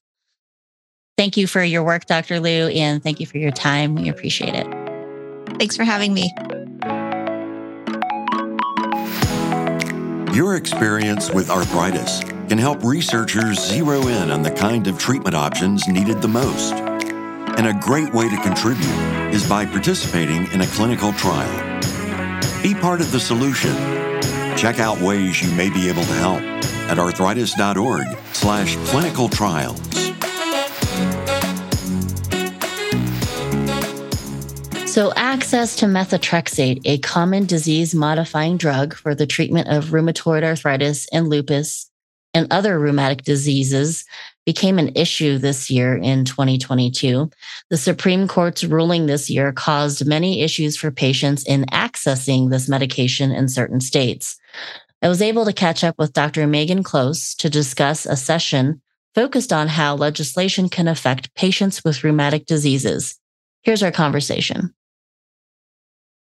[1.18, 2.40] Thank you for your work, Dr.
[2.40, 3.96] Liu, and thank you for your time.
[3.96, 4.68] We appreciate it.
[5.58, 6.32] Thanks for having me.
[10.36, 15.88] Your experience with arthritis can help researchers zero in on the kind of treatment options
[15.88, 16.74] needed the most.
[16.74, 21.82] And a great way to contribute is by participating in a clinical trial.
[22.64, 23.74] Be part of the solution.
[24.56, 26.42] Check out ways you may be able to help
[26.90, 29.82] at arthritis.org slash clinical trials.
[34.98, 41.08] So, access to methotrexate, a common disease modifying drug for the treatment of rheumatoid arthritis
[41.12, 41.87] and lupus,
[42.38, 44.06] and other rheumatic diseases
[44.46, 47.32] became an issue this year in 2022.
[47.72, 53.32] The Supreme Court's ruling this year caused many issues for patients in accessing this medication
[53.32, 54.38] in certain states.
[55.02, 56.46] I was able to catch up with Dr.
[56.46, 58.84] Megan Clowse to discuss a session
[59.16, 63.20] focused on how legislation can affect patients with rheumatic diseases.
[63.64, 64.76] Here's our conversation.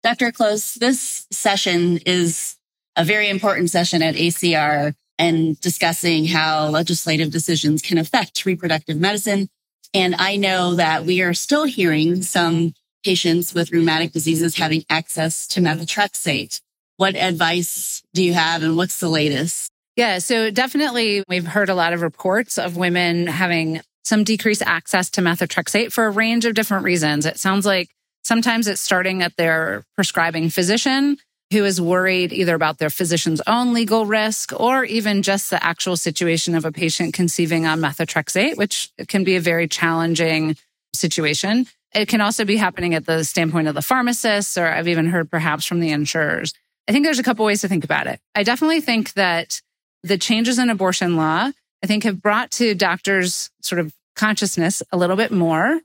[0.04, 0.30] Dr.
[0.30, 2.54] Clowse, this session is
[2.94, 9.48] a very important session at ACR and discussing how legislative decisions can affect reproductive medicine.
[9.92, 12.74] And I know that we are still hearing some
[13.04, 16.60] patients with rheumatic diseases having access to methotrexate.
[16.96, 19.70] What advice do you have and what's the latest?
[19.96, 25.10] Yeah, so definitely we've heard a lot of reports of women having some decreased access
[25.10, 27.26] to methotrexate for a range of different reasons.
[27.26, 27.88] It sounds like
[28.24, 31.16] sometimes it's starting at their prescribing physician
[31.54, 35.96] who is worried either about their physician's own legal risk or even just the actual
[35.96, 40.56] situation of a patient conceiving on methotrexate, which can be a very challenging
[40.92, 41.66] situation.
[41.94, 45.30] It can also be happening at the standpoint of the pharmacists, or I've even heard
[45.30, 46.52] perhaps from the insurers.
[46.88, 48.18] I think there's a couple ways to think about it.
[48.34, 49.62] I definitely think that
[50.02, 54.96] the changes in abortion law, I think have brought to doctors sort of consciousness a
[54.96, 55.80] little bit more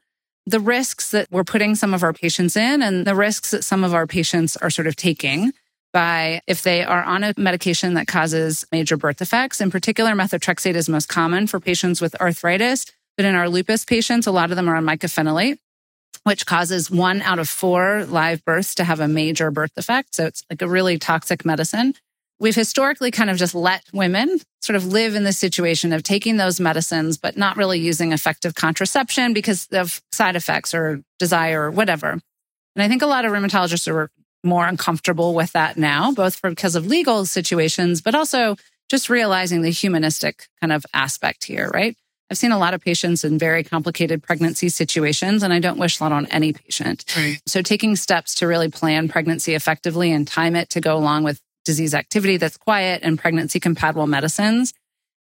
[0.50, 3.84] the risks that we're putting some of our patients in and the risks that some
[3.84, 5.54] of our patients are sort of taking
[5.92, 9.62] by if they are on a medication that causes major birth defects.
[9.62, 12.86] In particular, methotrexate is most common for patients with arthritis.
[13.18, 15.58] But in our lupus patients, a lot of them are on mycophenolate,
[16.24, 20.16] which causes one out of four live births to have a major birth defect.
[20.16, 21.96] So it's like a really toxic medicine.
[22.40, 26.38] we've historically kind of just let women sort of live in the situation of taking
[26.38, 31.72] those medicines, but not really using effective contraception because of side effects or desire or
[31.72, 32.12] whatever.
[32.76, 34.10] And I think a lot of rheumatologists are
[34.44, 38.56] more uncomfortable with that now, both for, because of legal situations, but also
[38.90, 41.96] just realizing the humanistic kind of aspect here, right?
[42.32, 45.98] I've seen a lot of patients in very complicated pregnancy situations, and I don't wish
[45.98, 47.04] that on any patient.
[47.18, 47.42] Right.
[47.48, 51.42] So, taking steps to really plan pregnancy effectively and time it to go along with
[51.66, 54.74] disease activity that's quiet and pregnancy compatible medicines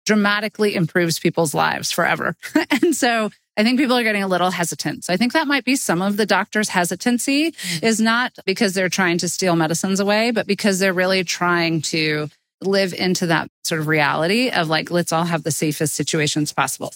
[0.04, 2.34] dramatically improves people's lives forever.
[2.82, 5.04] and so, I think people are getting a little hesitant.
[5.04, 7.82] So I think that might be some of the doctor's hesitancy mm.
[7.82, 12.28] is not because they're trying to steal medicines away, but because they're really trying to
[12.60, 16.92] live into that sort of reality of like, let's all have the safest situations possible.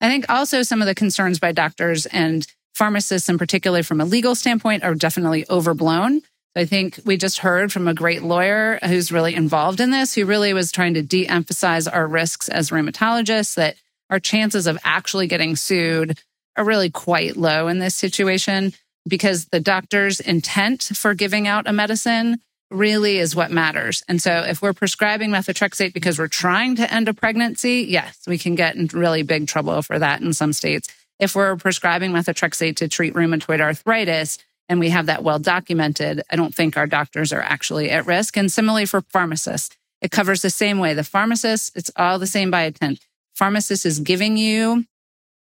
[0.00, 4.04] I think also some of the concerns by doctors and pharmacists, in particular from a
[4.04, 6.22] legal standpoint, are definitely overblown.
[6.56, 10.24] I think we just heard from a great lawyer who's really involved in this, who
[10.24, 13.76] really was trying to de emphasize our risks as rheumatologists, that
[14.10, 16.18] our chances of actually getting sued
[16.56, 18.74] are really quite low in this situation
[19.08, 24.02] because the doctor's intent for giving out a medicine really is what matters.
[24.08, 28.38] And so if we're prescribing methotrexate because we're trying to end a pregnancy, yes, we
[28.38, 30.88] can get in really big trouble for that in some states.
[31.18, 36.36] If we're prescribing methotrexate to treat rheumatoid arthritis and we have that well documented, I
[36.36, 38.36] don't think our doctors are actually at risk.
[38.36, 40.94] And similarly for pharmacists, it covers the same way.
[40.94, 43.00] The pharmacist, it's all the same by intent.
[43.40, 44.84] Pharmacist is giving you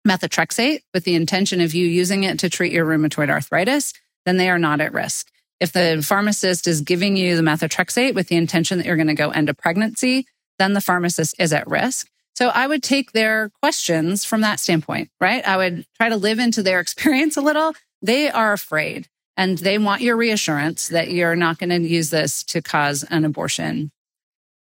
[0.06, 3.92] methotrexate with the intention of you using it to treat your rheumatoid arthritis,
[4.24, 5.32] then they are not at risk.
[5.58, 9.14] If the pharmacist is giving you the methotrexate with the intention that you're going to
[9.14, 10.26] go end a pregnancy,
[10.61, 12.08] then the pharmacist is at risk.
[12.37, 15.44] So I would take their questions from that standpoint, right?
[15.44, 17.72] I would try to live into their experience a little.
[18.00, 22.44] They are afraid and they want your reassurance that you're not going to use this
[22.44, 23.90] to cause an abortion.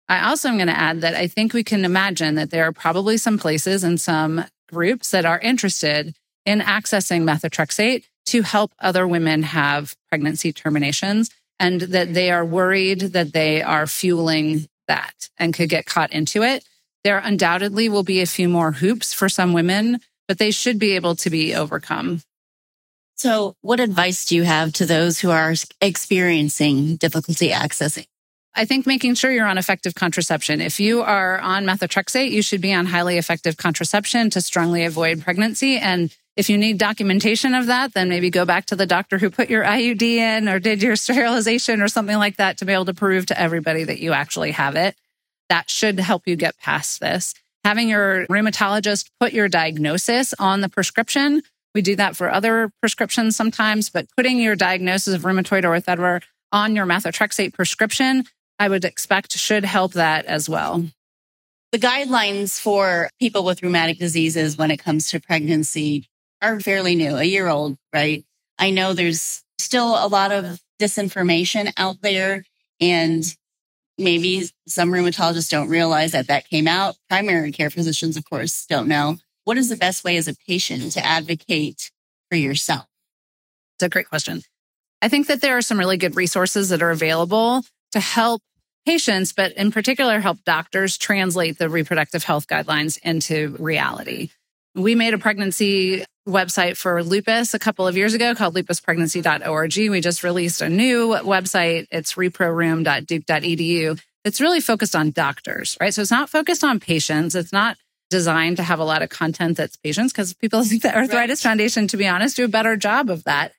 [0.07, 2.71] I also am going to add that I think we can imagine that there are
[2.71, 6.15] probably some places and some groups that are interested
[6.45, 12.99] in accessing methotrexate to help other women have pregnancy terminations and that they are worried
[12.99, 16.63] that they are fueling that and could get caught into it.
[17.03, 20.91] There undoubtedly will be a few more hoops for some women, but they should be
[20.93, 22.21] able to be overcome.
[23.17, 28.07] So, what advice do you have to those who are experiencing difficulty accessing?
[28.55, 30.61] I think making sure you're on effective contraception.
[30.61, 35.21] If you are on methotrexate, you should be on highly effective contraception to strongly avoid
[35.21, 35.77] pregnancy.
[35.77, 39.29] And if you need documentation of that, then maybe go back to the doctor who
[39.29, 42.85] put your IUD in or did your sterilization or something like that to be able
[42.85, 44.95] to prove to everybody that you actually have it.
[45.49, 47.33] That should help you get past this.
[47.65, 51.41] Having your rheumatologist put your diagnosis on the prescription.
[51.73, 56.75] We do that for other prescriptions sometimes, but putting your diagnosis of rheumatoid arthritis on
[56.75, 58.23] your methotrexate prescription,
[58.59, 60.85] I would expect should help that as well.
[61.71, 66.07] The guidelines for people with rheumatic diseases when it comes to pregnancy
[66.41, 68.23] are fairly new, a year old, right?
[68.57, 72.45] I know there's still a lot of disinformation out there
[72.79, 73.23] and
[73.97, 76.95] maybe some rheumatologists don't realize that that came out.
[77.09, 79.17] Primary care physicians, of course, don't know.
[79.43, 81.91] What is the best way as a patient to advocate
[82.29, 82.85] for yourself?
[83.75, 84.41] It's a great question.
[85.01, 87.63] I think that there are some really good resources that are available
[87.95, 88.41] to help
[88.85, 94.29] patients, but in particular, help doctors translate the reproductive health guidelines into reality.
[94.75, 99.77] We made a pregnancy website for lupus a couple of years ago called lupuspregnancy.org.
[99.89, 101.87] We just released a new website.
[101.89, 104.01] It's reprorum.duke.edu.
[104.25, 105.93] It's really focused on doctors, right?
[105.93, 107.35] So it's not focused on patients.
[107.35, 107.77] It's not
[108.09, 111.49] designed to have a lot of content that's patients because people think the Arthritis right.
[111.49, 113.53] Foundation, to be honest, do a better job of that.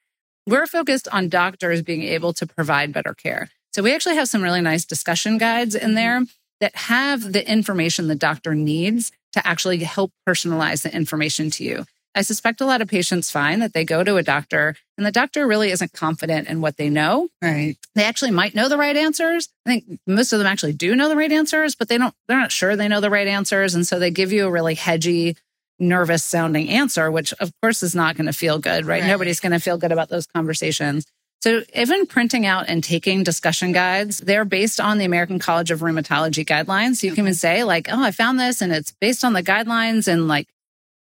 [0.47, 3.49] We're focused on doctors being able to provide better care.
[3.77, 5.95] So we actually have some really nice discussion guides in mm-hmm.
[5.97, 6.23] there
[6.61, 11.85] that have the information the doctor needs to actually help personalize the information to you.
[12.15, 15.13] I suspect a lot of patients find that they go to a doctor and the
[15.13, 17.29] doctor really isn't confident in what they know.
[17.43, 17.77] Right.
[17.95, 19.51] They actually might know the right answers.
[19.67, 22.41] I think most of them actually do know the right answers, but they don't, they're
[22.41, 23.75] not sure they know the right answers.
[23.75, 25.37] And so they give you a really hedgy,
[25.79, 29.03] nervous sounding answer, which of course is not going to feel good, right?
[29.03, 29.07] right.
[29.07, 31.05] Nobody's going to feel good about those conversations.
[31.41, 35.81] So even printing out and taking discussion guides, they're based on the American College of
[35.81, 36.97] Rheumatology guidelines.
[36.97, 39.43] So you can even say like, oh, I found this and it's based on the
[39.43, 40.49] guidelines and like,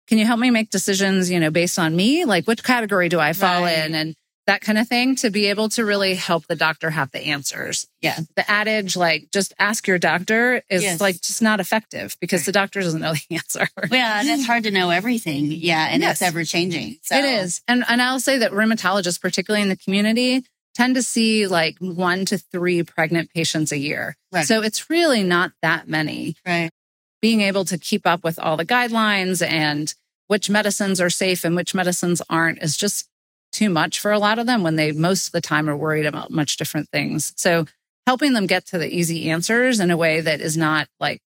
[0.07, 2.26] can you help me make decisions, you know, based on me?
[2.26, 3.86] Like which category do I fall right.
[3.86, 3.95] in?
[3.95, 4.15] And
[4.49, 7.85] that kind of thing to be able to really help the doctor have the answers.
[8.01, 8.17] Yeah.
[8.35, 10.99] The adage, like, just ask your doctor is yes.
[10.99, 13.67] like just not effective because the doctor doesn't know the answer.
[13.91, 14.19] Yeah.
[14.19, 15.51] And it's hard to know everything.
[15.51, 15.89] Yeah.
[15.91, 16.13] And yes.
[16.13, 16.97] it's ever changing.
[17.03, 17.19] So.
[17.19, 17.61] It is.
[17.67, 20.43] And, and I'll say that rheumatologists, particularly in the community,
[20.73, 24.17] tend to see like one to three pregnant patients a year.
[24.31, 24.47] Right.
[24.47, 26.37] So it's really not that many.
[26.43, 26.71] Right.
[27.21, 29.93] Being able to keep up with all the guidelines and
[30.25, 33.05] which medicines are safe and which medicines aren't is just
[33.51, 36.05] too much for a lot of them when they most of the time are worried
[36.05, 37.33] about much different things.
[37.35, 37.65] So
[38.05, 41.21] helping them get to the easy answers in a way that is not like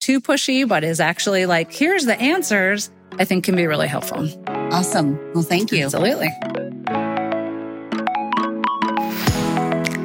[0.00, 4.28] too pushy, but is actually like, here's the answers, I think can be really helpful.
[4.48, 5.18] Awesome.
[5.32, 5.84] Well, thank you.
[5.84, 6.28] Absolutely.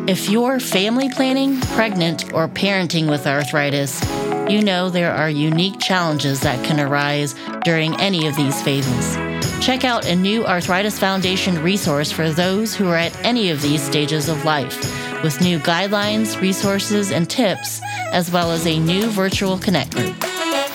[0.07, 4.01] If you're family planning, pregnant, or parenting with arthritis,
[4.49, 7.35] you know there are unique challenges that can arise
[7.65, 9.26] during any of these phases.
[9.61, 13.81] Check out a new Arthritis Foundation resource for those who are at any of these
[13.81, 14.77] stages of life,
[15.23, 17.81] with new guidelines, resources, and tips,
[18.13, 20.15] as well as a new virtual connect group.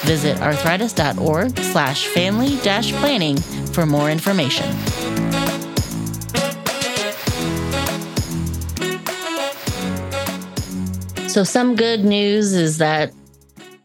[0.02, 3.36] Visit arthritis.org slash family dash planning
[3.72, 4.70] for more information.
[11.28, 13.14] So, some good news is that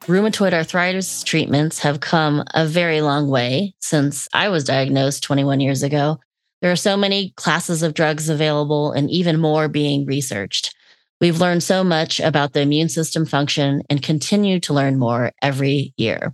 [0.08, 5.84] rheumatoid arthritis treatments have come a very long way since I was diagnosed 21 years
[5.84, 6.20] ago.
[6.62, 10.74] There are so many classes of drugs available and even more being researched.
[11.20, 15.94] We've learned so much about the immune system function and continue to learn more every
[15.98, 16.34] year.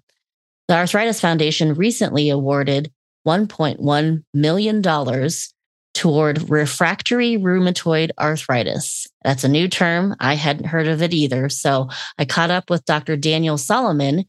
[0.67, 2.91] The Arthritis Foundation recently awarded
[3.27, 4.81] $1.1 million
[5.93, 9.07] toward refractory rheumatoid arthritis.
[9.23, 10.15] That's a new term.
[10.19, 11.49] I hadn't heard of it either.
[11.49, 13.15] So I caught up with Dr.
[13.15, 14.25] Daniel Solomon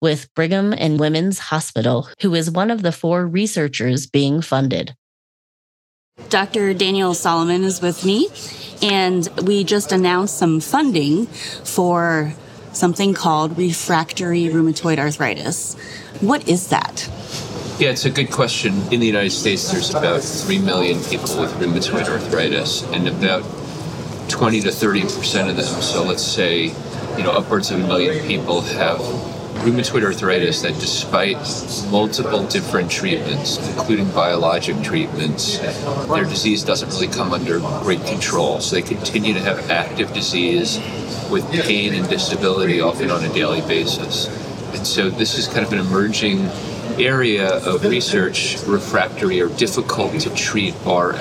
[0.00, 4.94] with Brigham and Women's Hospital, who is one of the four researchers being funded.
[6.28, 6.74] Dr.
[6.74, 8.28] Daniel Solomon is with me,
[8.82, 12.34] and we just announced some funding for
[12.72, 15.74] something called refractory rheumatoid arthritis.
[16.20, 17.08] What is that?
[17.78, 18.72] Yeah, it's a good question.
[18.90, 23.42] In the United States, there's about 3 million people with rheumatoid arthritis, and about
[24.30, 26.72] 20 to 30% of them, so let's say,
[27.18, 28.98] you know, upwards of a million people have
[29.60, 31.36] rheumatoid arthritis that despite
[31.90, 38.58] multiple different treatments, including biologic treatments, their disease doesn't really come under great control.
[38.58, 40.78] So they continue to have active disease
[41.30, 44.28] with pain and disability often on a daily basis.
[44.74, 46.48] And so this is kind of an emerging
[46.98, 51.12] area of research, refractory or difficult to treat RA,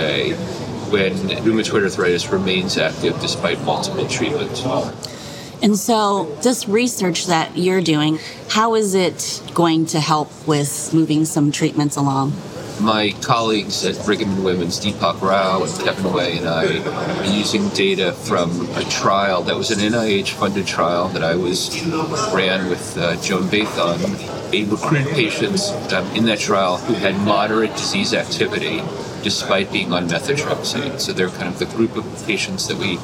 [0.90, 1.14] when
[1.44, 4.64] rheumatoid arthritis remains active despite multiple treatments.
[5.62, 8.20] And so, this research that you're doing,
[8.50, 12.34] how is it going to help with moving some treatments along?
[12.80, 17.70] My colleagues at Brigham and Women's, Deepak Rao and Kevin Wei, and I are using
[17.70, 21.82] data from a trial that was an NIH-funded trial that I was
[22.34, 24.45] ran with uh, Joan Bathon.
[24.56, 28.82] They recruited patients um, in that trial who had moderate disease activity
[29.22, 31.02] despite being on methotrexate.
[31.02, 32.96] So they're kind of the group of patients that we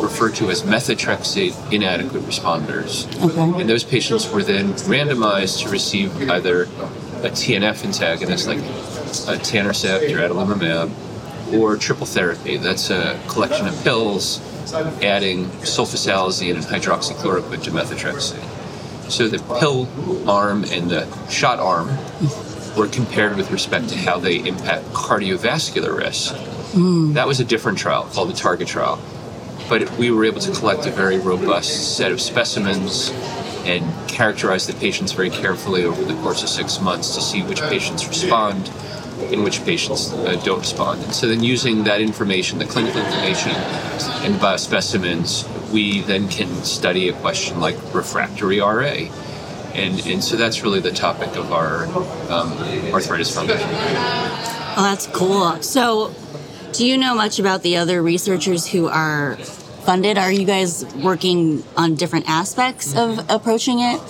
[0.00, 3.04] refer to as methotrexate inadequate responders.
[3.22, 3.60] Okay.
[3.60, 10.26] And those patients were then randomized to receive either a TNF antagonist like etanercept or
[10.26, 12.56] adalimumab or triple therapy.
[12.56, 14.40] That's a collection of pills
[15.02, 18.55] adding sulfasalazine and hydroxychloroquine to methotrexate.
[19.08, 19.88] So the pill
[20.28, 21.88] arm and the shot arm
[22.76, 26.34] were compared with respect to how they impact cardiovascular risk.
[27.14, 29.00] That was a different trial called the Target trial.
[29.68, 33.10] But we were able to collect a very robust set of specimens
[33.64, 37.60] and characterize the patients very carefully over the course of six months to see which
[37.62, 38.70] patients respond
[39.32, 41.02] and which patients uh, don't respond.
[41.02, 43.52] And so then using that information, the clinical information
[44.22, 49.08] and biospecimens, we then can study a question like refractory RA.
[49.74, 51.86] And, and so that's really the topic of our
[52.30, 52.52] um,
[52.92, 53.68] Arthritis Foundation.
[53.68, 55.60] Oh, that's cool.
[55.62, 56.14] So,
[56.72, 60.18] do you know much about the other researchers who are funded?
[60.18, 64.00] Are you guys working on different aspects of approaching it?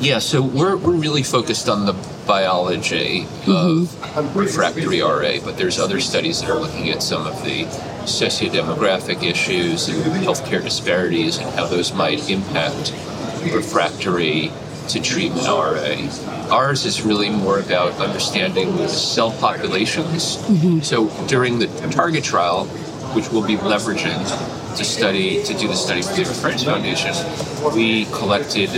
[0.00, 1.94] Yeah, so we're, we're really focused on the
[2.28, 4.38] biology of mm-hmm.
[4.38, 7.64] refractory RA, but there's other studies that are looking at some of the
[8.04, 12.92] sociodemographic issues and healthcare disparities and how those might impact
[13.52, 14.52] refractory
[14.88, 16.54] to treatment RA.
[16.54, 20.36] Ours is really more about understanding the cell populations.
[20.36, 20.80] Mm-hmm.
[20.80, 22.66] So during the target trial,
[23.14, 27.14] which we'll be leveraging to study to do the study for the Arthritis Foundation,
[27.74, 28.70] we collected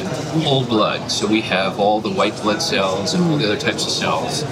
[0.43, 1.11] whole blood.
[1.11, 4.43] So we have all the white blood cells and all the other types of cells,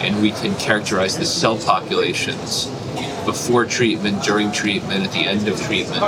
[0.00, 2.66] and we can characterize the cell populations
[3.24, 6.00] before treatment, during treatment, at the end of treatment,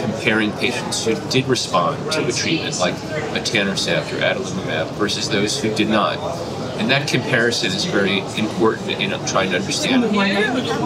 [0.00, 5.60] comparing patients who did respond to a treatment like a etanercept or adalimumab versus those
[5.60, 6.18] who did not.
[6.78, 10.04] And that comparison is very important in trying to understand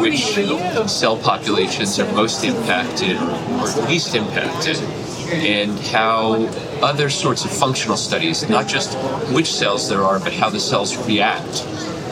[0.01, 0.21] which
[0.91, 4.77] cell populations are most impacted or least impacted
[5.33, 6.47] and how
[6.83, 8.97] other sorts of functional studies, not just
[9.33, 11.65] which cells there are, but how the cells react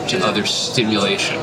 [0.09, 1.37] to other stimulation.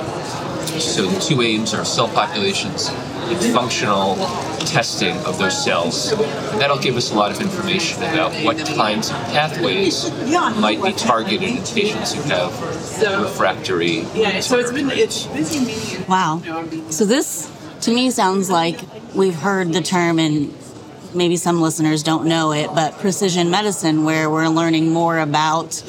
[0.81, 2.91] So the two aims are cell populations
[3.37, 4.17] functional
[4.61, 6.13] testing of those cells.
[6.13, 10.11] And that'll give us a lot of information about what kinds of pathways
[10.59, 12.53] might be targeted in patients who have
[13.23, 14.01] refractory.
[14.15, 16.43] Yeah, so it's been it's busy Wow.
[16.91, 17.51] So this
[17.83, 18.81] to me sounds like
[19.15, 20.55] we've heard the term and
[21.15, 25.83] maybe some listeners don't know it, but precision medicine where we're learning more about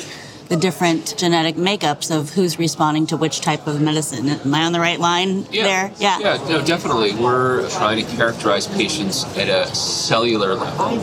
[0.49, 4.27] the different genetic makeups of who's responding to which type of medicine.
[4.29, 5.63] Am I on the right line Yeah.
[5.63, 5.91] there?
[5.99, 6.19] Yeah.
[6.19, 7.13] Yeah, no, definitely.
[7.15, 10.99] We're trying to characterize patients at a cellular level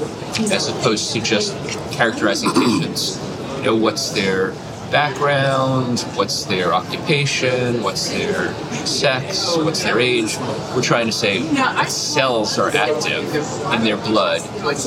[0.52, 1.54] as opposed to just
[1.90, 3.18] characterizing patients.
[3.58, 4.52] You know, what's their
[4.90, 8.52] background, what's their occupation, what's their
[8.86, 10.36] sex, what's their age.
[10.74, 13.34] We're trying to say what cells are active
[13.72, 14.40] in their blood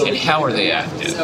[0.06, 1.16] and how are they active.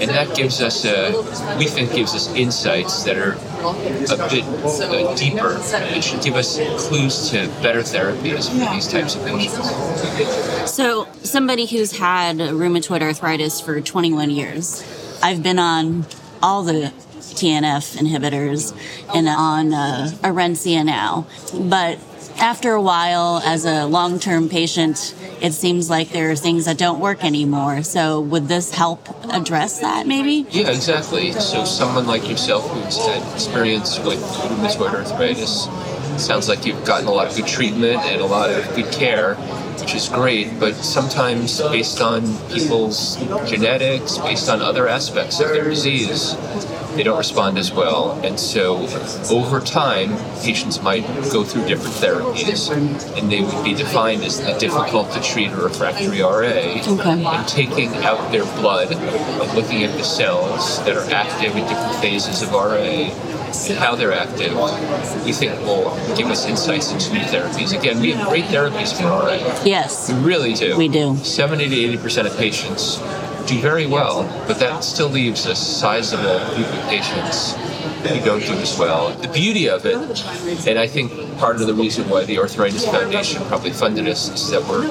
[0.00, 1.12] And that gives us, a,
[1.58, 5.58] we think, gives us insights that are a bit uh, deeper.
[5.94, 10.70] It should give us clues to better therapies for these types of patients.
[10.70, 14.82] So, somebody who's had rheumatoid arthritis for 21 years,
[15.22, 16.06] I've been on
[16.42, 16.92] all the
[17.34, 18.74] TNF inhibitors
[19.14, 21.26] and on uh, Orencia now.
[21.52, 21.98] But
[22.38, 26.78] after a while, as a long term patient, it seems like there are things that
[26.78, 27.82] don't work anymore.
[27.82, 30.46] So, would this help address that maybe?
[30.50, 31.32] Yeah, exactly.
[31.32, 35.68] So someone like yourself who's had experience with rheumatoid arthritis,
[36.18, 39.34] sounds like you've gotten a lot of good treatment and a lot of good care,
[39.80, 40.58] which is great.
[40.58, 43.16] But sometimes, based on people's
[43.48, 46.34] genetics, based on other aspects of their disease,
[46.96, 48.12] they don't respond as well.
[48.24, 48.86] And so,
[49.30, 52.70] over time, patients might go through different therapies,
[53.18, 56.82] and they would be defined as the difficult to treat or refractory RA.
[56.86, 57.24] Okay.
[57.24, 61.96] And taking out their blood and looking at the cells that are active in different
[61.96, 63.10] phases of RA
[63.68, 64.52] and how they're active,
[65.24, 67.78] we think will give us insights into new therapies.
[67.78, 69.36] Again, we have great therapies for RA.
[69.64, 70.12] Yes.
[70.12, 70.76] We really do.
[70.76, 71.16] We do.
[71.16, 72.98] 70 to 80% of patients
[73.46, 77.54] do very well, but that still leaves a sizable group of patients
[78.08, 79.14] who don't do as well.
[79.14, 79.96] The beauty of it,
[80.66, 84.50] and I think part of the reason why the Arthritis Foundation probably funded us, is
[84.50, 84.86] that we're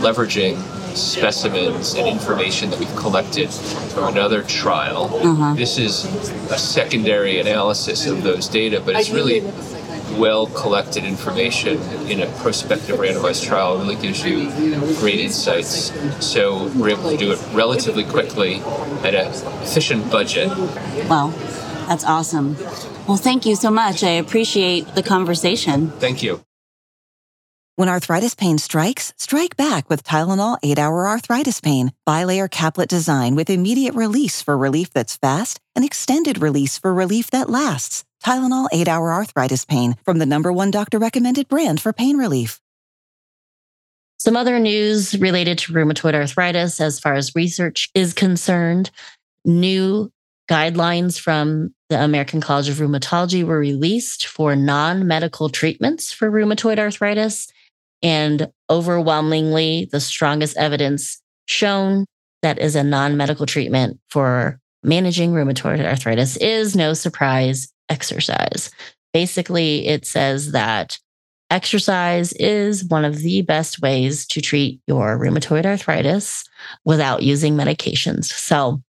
[0.00, 0.56] leveraging
[0.96, 5.08] specimens and information that we've collected from another trial.
[5.10, 5.56] Mm-hmm.
[5.56, 6.06] This is
[6.50, 9.40] a secondary analysis of those data, but it's really
[10.18, 14.50] well collected information in a prospective randomized trial really gives you
[14.98, 15.92] great insights.
[16.24, 18.56] So we're able to do it relatively quickly
[19.04, 19.28] at an
[19.62, 20.48] efficient budget.
[21.08, 21.32] Wow.
[21.88, 22.56] That's awesome.
[23.06, 24.02] Well, thank you so much.
[24.02, 25.90] I appreciate the conversation.
[25.92, 26.42] Thank you.
[27.76, 31.92] When arthritis pain strikes, strike back with Tylenol 8 Hour Arthritis Pain.
[32.08, 37.30] Bilayer caplet design with immediate release for relief that's fast and extended release for relief
[37.30, 38.04] that lasts.
[38.26, 42.60] Tylenol 8 Hour Arthritis Pain from the number one doctor recommended brand for pain relief.
[44.18, 48.90] Some other news related to rheumatoid arthritis as far as research is concerned.
[49.44, 50.10] New
[50.50, 56.80] guidelines from the American College of Rheumatology were released for non medical treatments for rheumatoid
[56.80, 57.46] arthritis.
[58.02, 62.06] And overwhelmingly, the strongest evidence shown
[62.42, 68.70] that is a non medical treatment for managing rheumatoid arthritis is no surprise exercise.
[69.12, 70.98] Basically, it says that
[71.50, 76.44] exercise is one of the best ways to treat your rheumatoid arthritis
[76.84, 78.24] without using medications.
[78.24, 78.82] So,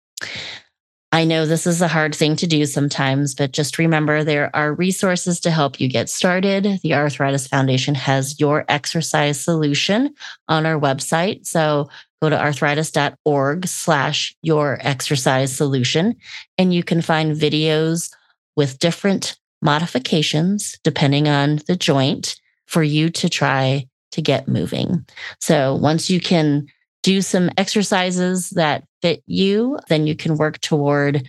[1.14, 4.74] I know this is a hard thing to do sometimes, but just remember there are
[4.74, 6.82] resources to help you get started.
[6.84, 10.14] The Arthritis Foundation has your exercise solution
[10.50, 11.45] on our website.
[11.48, 11.89] So
[12.22, 16.16] go to arthritis.org slash your exercise solution,
[16.58, 18.14] and you can find videos
[18.58, 22.36] with different modifications depending on the joint
[22.66, 25.05] for you to try to get moving.
[25.39, 26.68] So once you can
[27.03, 31.26] do some exercises that fit you, then you can work toward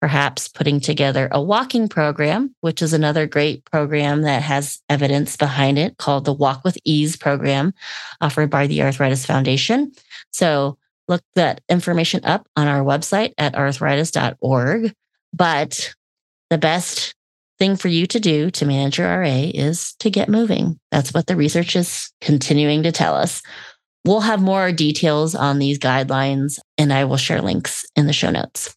[0.00, 5.76] perhaps putting together a walking program, which is another great program that has evidence behind
[5.76, 7.74] it called the Walk with Ease program
[8.20, 9.90] offered by the Arthritis Foundation.
[10.30, 14.94] So look that information up on our website at arthritis.org.
[15.32, 15.94] But
[16.50, 17.14] the best
[17.58, 20.78] thing for you to do to manage your RA is to get moving.
[20.90, 23.42] That's what the research is continuing to tell us.
[24.04, 28.30] We'll have more details on these guidelines and I will share links in the show
[28.30, 28.74] notes.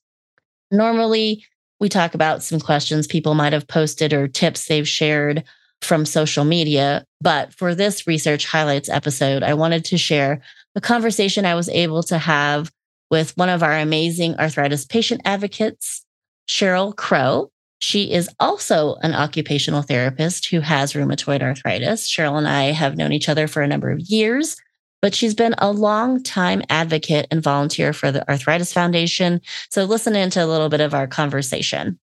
[0.72, 1.46] Normally,
[1.80, 5.44] we talk about some questions people might have posted or tips they've shared
[5.82, 7.06] from social media.
[7.22, 10.42] But for this research highlights episode, I wanted to share
[10.76, 12.72] a conversation I was able to have
[13.10, 16.06] with one of our amazing arthritis patient advocates,
[16.48, 17.52] Cheryl Crow.
[17.82, 22.08] She is also an occupational therapist who has rheumatoid arthritis.
[22.08, 24.56] Cheryl and I have known each other for a number of years,
[25.02, 29.42] but she's been a long time advocate and volunteer for the Arthritis Foundation.
[29.70, 32.00] So listen into a little bit of our conversation.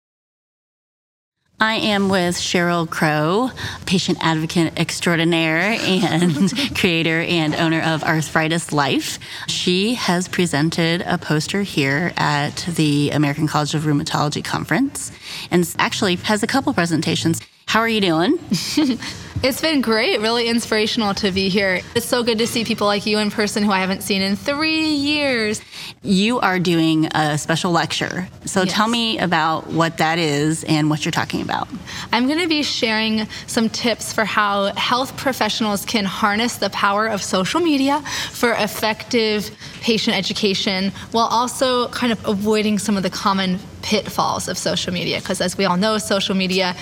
[1.61, 3.51] I am with Cheryl Crow,
[3.85, 9.19] patient advocate extraordinaire and creator and owner of Arthritis Life.
[9.49, 15.11] She has presented a poster here at the American College of Rheumatology conference
[15.51, 17.41] and actually has a couple presentations.
[17.69, 18.39] How are you doing?
[19.41, 21.81] It's been great, really inspirational to be here.
[21.95, 24.35] It's so good to see people like you in person who I haven't seen in
[24.35, 25.61] three years.
[26.03, 28.29] You are doing a special lecture.
[28.47, 28.73] So yes.
[28.73, 31.69] tell me about what that is and what you're talking about.
[32.12, 37.07] I'm going to be sharing some tips for how health professionals can harness the power
[37.07, 38.01] of social media
[38.33, 44.59] for effective patient education while also kind of avoiding some of the common pitfalls of
[44.59, 46.74] social media because as we all know social media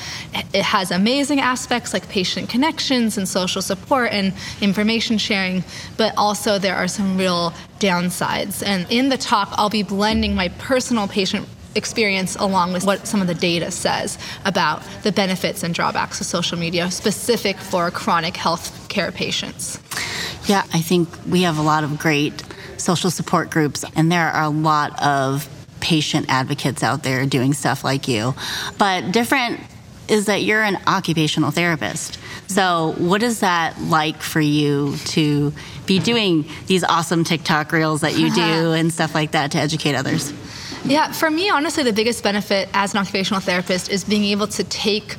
[0.55, 5.63] it has amazing aspects like patient connections and social support and information sharing
[5.97, 10.49] but also there are some real downsides and in the talk I'll be blending my
[10.49, 15.75] personal patient experience along with what some of the data says about the benefits and
[15.75, 19.79] drawbacks of social media specific for chronic health care patients.
[20.47, 22.43] Yeah, I think we have a lot of great
[22.79, 25.49] social support groups and there are a lot of
[25.87, 28.35] patient advocates out there doing stuff like you.
[28.77, 29.61] But different
[30.09, 32.19] is that you're an occupational therapist.
[32.49, 35.53] So, what is that like for you to
[35.87, 39.95] be doing these awesome TikTok reels that you do and stuff like that to educate
[39.95, 40.33] others?
[40.85, 44.65] Yeah, for me, honestly, the biggest benefit as an occupational therapist is being able to
[44.65, 45.17] take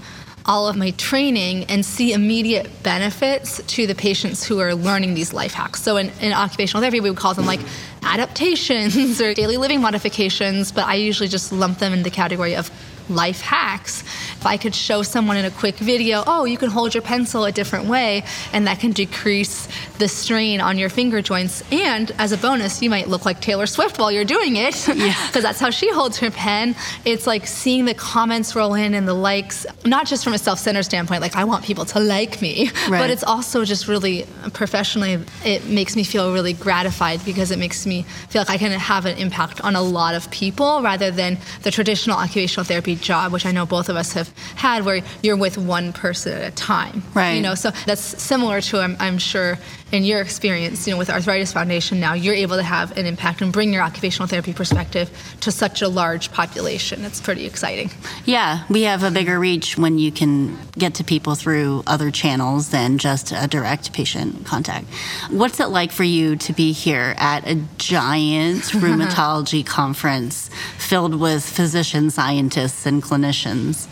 [0.48, 5.34] all of my training and see immediate benefits to the patients who are learning these
[5.34, 5.82] life hacks.
[5.82, 7.60] So in, in occupational therapy, we would call them like
[8.04, 12.72] adaptations or daily living modifications, but I usually just lump them in the category of
[13.10, 14.04] life hacks.
[14.48, 17.52] I could show someone in a quick video, oh, you can hold your pencil a
[17.52, 18.24] different way,
[18.54, 19.68] and that can decrease
[20.00, 21.64] the strain on your finger joints.
[21.72, 24.98] And as a bonus, you might look like Taylor Swift while you're doing it, because
[24.98, 25.42] yeah.
[25.42, 26.76] that's how she holds her pen.
[27.06, 30.60] It's like seeing the comments roll in and the likes, not just from a self
[30.60, 33.00] centered standpoint, like I want people to like me, right.
[33.00, 37.86] but it's also just really professionally, it makes me feel really gratified because it makes
[37.86, 41.38] me feel like I can have an impact on a lot of people rather than
[41.64, 45.38] the traditional occupational therapy job, which I know both of us have had, where you're
[45.38, 47.04] with one person at a time.
[47.14, 47.34] Right.
[47.34, 49.58] You know, so that's similar to I'm, I'm sure
[49.92, 53.42] in your experience, you know, with Arthritis Foundation now, you're able to have an impact
[53.42, 55.10] and bring your occupational therapy perspective
[55.42, 57.06] to such a large population.
[57.06, 57.90] It's pretty exciting.
[58.26, 62.70] Yeah, we have a bigger reach when you can get to people through other channels
[62.70, 64.88] than just a direct patient contact.
[65.30, 71.48] What's it like for you to be here at a giant rheumatology conference filled with
[71.48, 73.88] physician scientists and clinicians?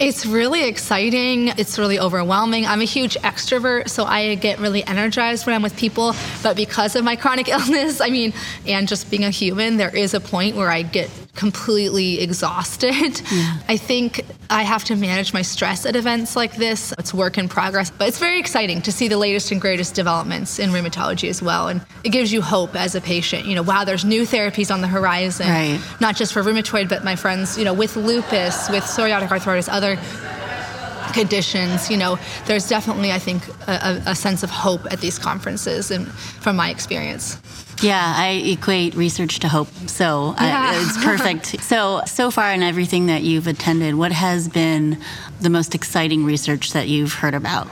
[0.00, 1.48] It's really exciting.
[1.58, 2.64] It's really overwhelming.
[2.64, 6.14] I'm a huge extrovert, so I get really energized when I'm with people.
[6.42, 8.32] But because of my chronic illness, I mean,
[8.66, 13.22] and just being a human, there is a point where I get completely exhausted.
[13.32, 13.56] Yeah.
[13.68, 16.92] I think I have to manage my stress at events like this.
[16.98, 20.58] It's work in progress, but it's very exciting to see the latest and greatest developments
[20.58, 21.68] in rheumatology as well.
[21.68, 23.46] And it gives you hope as a patient.
[23.46, 25.80] You know, wow, there's new therapies on the horizon, right.
[25.98, 29.96] not just for rheumatoid, but my friends, you know, with lupus, with psoriatic arthritis, other
[31.14, 35.90] conditions, you know, there's definitely, I think, a, a sense of hope at these conferences,
[35.90, 37.40] and from my experience.
[37.82, 39.68] Yeah, I equate research to hope.
[39.86, 40.72] So yeah.
[40.74, 41.46] uh, it's perfect.
[41.62, 44.98] so, so far in everything that you've attended, what has been
[45.40, 47.68] the most exciting research that you've heard about?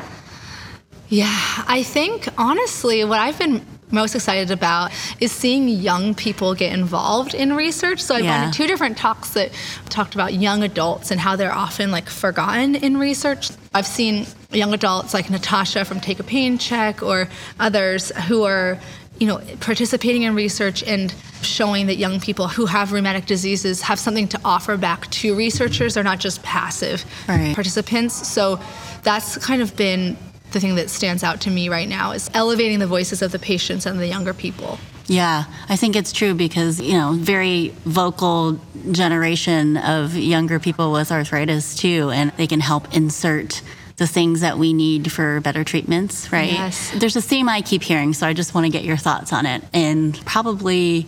[1.09, 1.35] Yeah,
[1.67, 7.35] I think honestly, what I've been most excited about is seeing young people get involved
[7.35, 8.03] in research.
[8.03, 8.45] So I've yeah.
[8.45, 9.51] gone to two different talks that
[9.89, 13.51] talked about young adults and how they're often like forgotten in research.
[13.75, 17.29] I've seen young adults like Natasha from Take a Pain Check or
[17.59, 18.79] others who are
[19.19, 23.99] you know, participating in research and showing that young people who have rheumatic diseases have
[23.99, 25.95] something to offer back to researchers.
[25.95, 27.55] They're not just passive right.
[27.55, 28.29] participants.
[28.29, 28.61] So
[29.03, 30.17] that's kind of been
[30.53, 33.39] the thing that stands out to me right now is elevating the voices of the
[33.39, 34.79] patients and the younger people.
[35.07, 38.61] Yeah, I think it's true because, you know, very vocal
[38.93, 43.63] generation of younger people with arthritis too, and they can help insert
[43.99, 46.53] the things that we need for better treatments, right?
[46.53, 46.93] Yes.
[46.97, 49.45] There's a theme I keep hearing, so I just want to get your thoughts on
[49.45, 49.63] it.
[49.75, 51.07] And probably,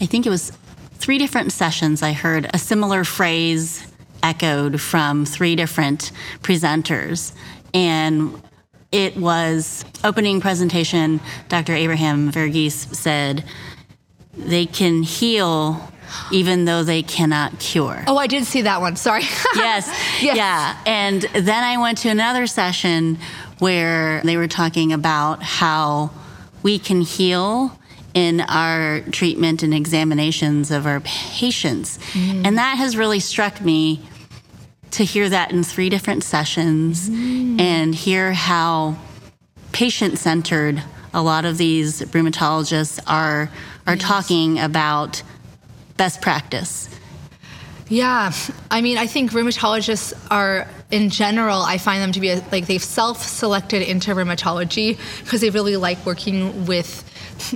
[0.00, 0.52] I think it was
[0.94, 3.86] three different sessions, I heard a similar phrase
[4.22, 7.32] echoed from three different presenters.
[7.72, 8.40] And
[8.90, 11.74] it was opening presentation, Dr.
[11.74, 13.44] Abraham Verghese said,
[14.36, 15.92] they can heal
[16.30, 18.04] even though they cannot cure.
[18.06, 18.96] Oh, I did see that one.
[18.96, 19.22] Sorry.
[19.54, 19.88] yes.
[20.20, 20.36] yes.
[20.36, 20.76] Yeah.
[20.86, 23.18] And then I went to another session
[23.58, 26.10] where they were talking about how
[26.62, 27.78] we can heal
[28.14, 31.98] in our treatment and examinations of our patients.
[32.12, 32.46] Mm.
[32.46, 34.02] And that has really struck me
[34.92, 37.58] to hear that in three different sessions mm.
[37.58, 38.96] and hear how
[39.72, 40.82] patient centered
[41.14, 43.50] a lot of these rheumatologists are
[43.86, 44.02] are yes.
[44.02, 45.22] talking about
[45.96, 46.88] best practice.
[47.88, 48.32] Yeah,
[48.70, 52.66] I mean, I think rheumatologists are, in general, I find them to be a, like
[52.66, 57.04] they've self-selected into rheumatology because they really like working with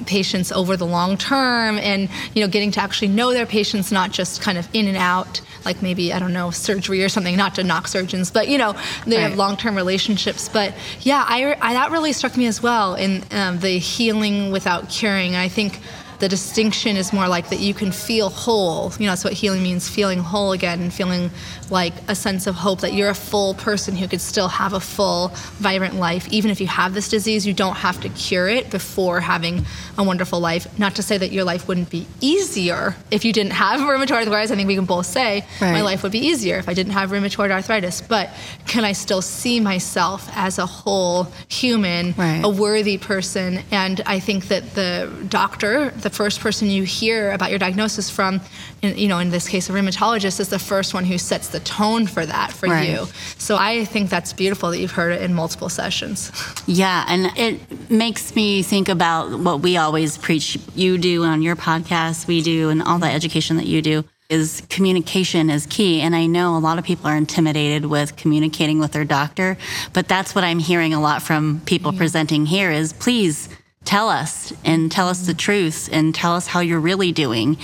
[0.07, 4.11] patients over the long term and you know getting to actually know their patients not
[4.11, 7.37] just kind of in and out like maybe I don't know surgery or something.
[7.37, 8.75] Not to knock surgeons, but you know
[9.05, 9.23] they right.
[9.23, 10.49] have long-term relationships.
[10.49, 14.89] But yeah, I, I, that really struck me as well in um, the healing without
[14.89, 15.35] curing.
[15.35, 15.81] I think
[16.19, 18.93] the distinction is more like that you can feel whole.
[18.99, 21.31] You know, that's what healing means feeling whole again and feeling
[21.71, 24.81] like a sense of hope that you're a full person who could still have a
[24.81, 26.29] full, vibrant life.
[26.33, 29.65] Even if you have this disease, you don't have to cure it before having
[29.99, 30.79] a wonderful life.
[30.79, 34.51] Not to say that your life wouldn't be easier if you didn't have rheumatoid arthritis.
[34.51, 35.73] I think we can both say right.
[35.73, 38.01] my life would be easier if I didn't have rheumatoid arthritis.
[38.01, 38.31] But
[38.67, 42.41] can I still see myself as a whole human, right.
[42.43, 43.61] a worthy person?
[43.71, 48.41] And I think that the doctor, the first person you hear about your diagnosis from,
[48.81, 51.59] in, you know, in this case, a rheumatologist, is the first one who sets the
[51.61, 52.89] tone for that for right.
[52.89, 53.07] you.
[53.39, 56.31] So I think that's beautiful that you've heard it in multiple sessions.
[56.67, 60.57] Yeah, and it makes me think about what we always preach.
[60.77, 64.63] You do on your podcast, we do, and all the education that you do is
[64.69, 66.01] communication is key.
[66.01, 69.57] And I know a lot of people are intimidated with communicating with their doctor,
[69.93, 71.99] but that's what I'm hearing a lot from people yeah.
[71.99, 73.49] presenting here is please
[73.87, 77.57] tell us and tell us the truth and tell us how you're really doing.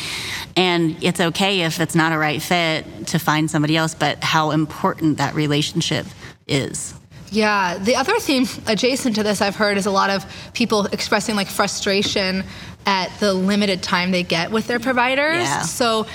[0.57, 4.53] And it's okay if it's not a right fit to find somebody else, but how
[4.53, 6.07] important that relationship
[6.47, 6.95] is.
[7.31, 11.35] Yeah, the other theme adjacent to this I've heard is a lot of people expressing
[11.35, 12.45] like frustration
[12.87, 15.45] at the limited time they get with their providers.
[15.45, 15.63] Yeah.
[15.63, 16.07] So,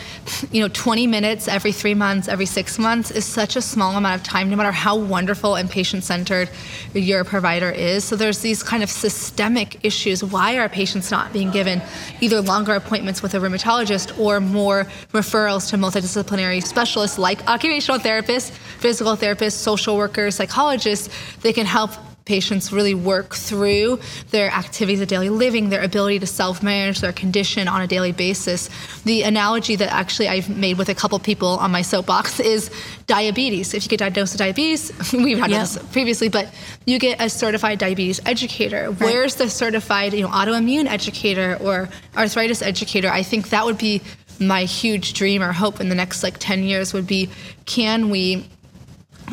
[0.51, 4.21] you know, 20 minutes every three months, every six months is such a small amount
[4.21, 6.49] of time, no matter how wonderful and patient centered
[6.93, 8.03] your provider is.
[8.03, 10.23] So, there's these kind of systemic issues.
[10.23, 11.81] Why are patients not being given
[12.21, 18.51] either longer appointments with a rheumatologist or more referrals to multidisciplinary specialists like occupational therapists,
[18.51, 21.09] physical therapists, social workers, psychologists?
[21.41, 21.91] They can help
[22.27, 23.99] patients really work through
[24.29, 28.11] their activities of daily living, their ability to self manage their condition on a daily
[28.11, 28.69] basis.
[29.03, 32.69] The analogy that actually I've made with a couple people on my soapbox is
[33.07, 33.73] diabetes.
[33.73, 36.53] If you get diagnosed with diabetes, we've had this previously, but
[36.85, 38.91] you get a certified diabetes educator.
[38.91, 38.99] Right.
[38.99, 43.09] Where's the certified you know, autoimmune educator or arthritis educator?
[43.09, 44.01] I think that would be
[44.39, 47.29] my huge dream or hope in the next like 10 years would be
[47.65, 48.47] can we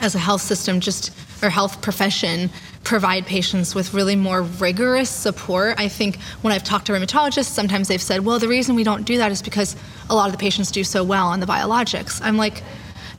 [0.00, 2.50] as a health system just or health profession
[2.84, 5.74] provide patients with really more rigorous support.
[5.78, 9.04] I think when I've talked to rheumatologists, sometimes they've said, well, the reason we don't
[9.04, 9.74] do that is because
[10.10, 12.20] a lot of the patients do so well on the biologics.
[12.22, 12.62] I'm like,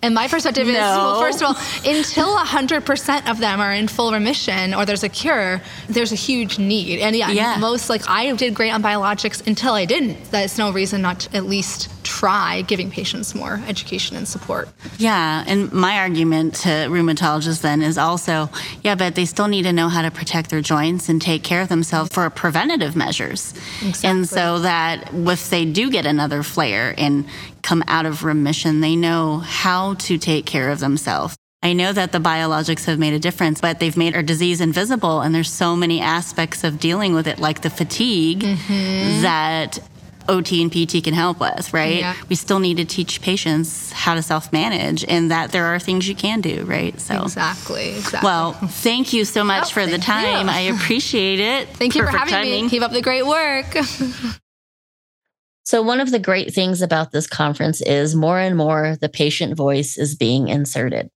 [0.01, 0.74] and my perspective no.
[0.74, 1.55] is, well, first of all,
[1.91, 6.59] until 100% of them are in full remission or there's a cure, there's a huge
[6.59, 6.99] need.
[6.99, 7.57] And yeah, yeah.
[7.57, 10.30] most, like, I did great on biologics until I didn't.
[10.30, 14.70] That's no reason not to at least try giving patients more education and support.
[14.97, 18.49] Yeah, and my argument to rheumatologists then is also,
[18.84, 21.62] yeah, but they still need to know how to protect their joints and take care
[21.62, 23.53] of themselves for preventative measures.
[23.82, 24.10] Exactly.
[24.10, 27.26] And so that if they do get another flare and
[27.64, 31.36] come out of remission, they know how to take care of themselves.
[31.64, 35.22] I know that the biologics have made a difference, but they've made our disease invisible.
[35.22, 39.24] And there's so many aspects of dealing with it, like the fatigue, mm-hmm.
[39.24, 39.80] that
[40.28, 41.99] OT and PT can help with, right?
[41.99, 42.15] Yeah.
[42.30, 46.07] We still need to teach patients how to self manage and that there are things
[46.07, 46.99] you can do, right?
[46.99, 47.95] So Exactly.
[47.95, 48.19] exactly.
[48.23, 50.47] Well, thank you so much oh, for the time.
[50.47, 50.53] You.
[50.53, 51.67] I appreciate it.
[51.76, 52.63] Thank Perfect you for having timing.
[52.65, 52.69] me.
[52.69, 53.65] Keep up the great work.
[55.63, 59.55] so one of the great things about this conference is more and more the patient
[59.55, 61.09] voice is being inserted.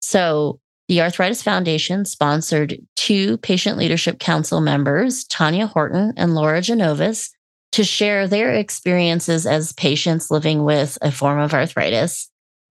[0.00, 7.30] So the Arthritis Foundation sponsored two patient leadership council members, Tanya Horton and Laura Genovis,
[7.72, 12.28] to share their experiences as patients living with a form of arthritis.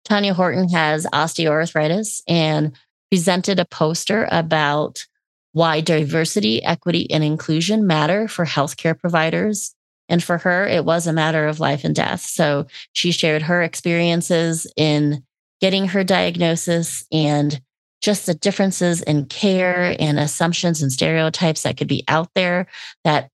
[0.04, 2.76] Tanya Horton has osteoarthritis and
[3.10, 5.06] presented a poster about
[5.54, 9.76] why diversity, equity, and inclusion matter for healthcare providers.
[10.10, 12.22] And for her, it was a matter of life and death.
[12.22, 15.24] So she shared her experiences in
[15.62, 17.62] getting her diagnosis and
[18.02, 22.68] just the differences in care and assumptions and stereotypes that could be out there
[23.04, 23.30] that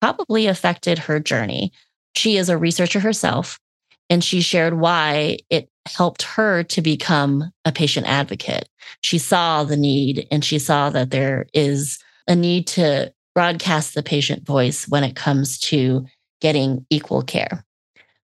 [0.00, 1.72] probably affected her journey.
[2.16, 3.58] She is a researcher herself,
[4.10, 8.68] and she shared why it helped her to become a patient advocate.
[9.00, 14.02] She saw the need and she saw that there is a need to broadcast the
[14.02, 16.06] patient voice when it comes to
[16.40, 17.64] getting equal care.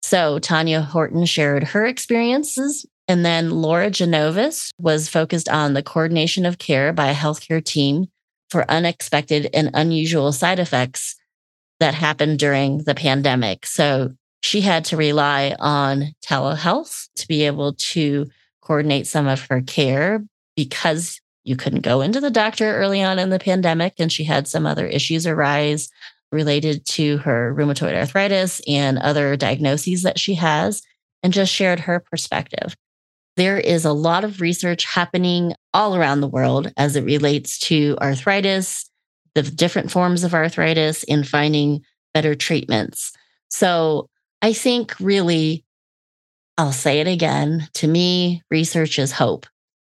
[0.02, 6.46] So Tanya Horton shared her experiences and then Laura Genovis was focused on the coordination
[6.46, 8.08] of care by a healthcare team
[8.50, 11.16] for unexpected and unusual side effects
[11.84, 13.66] that happened during the pandemic.
[13.66, 18.26] So she had to rely on telehealth to be able to
[18.62, 20.24] coordinate some of her care
[20.56, 23.96] because you couldn't go into the doctor early on in the pandemic.
[24.00, 25.90] And she had some other issues arise
[26.32, 30.82] related to her rheumatoid arthritis and other diagnoses that she has,
[31.22, 32.78] and just shared her perspective.
[33.36, 37.98] There is a lot of research happening all around the world as it relates to
[38.02, 38.90] arthritis,
[39.36, 41.82] the different forms of arthritis, and finding
[42.14, 43.12] better treatments.
[43.50, 44.10] So
[44.42, 45.64] I think really,
[46.58, 49.46] I'll say it again to me, research is hope.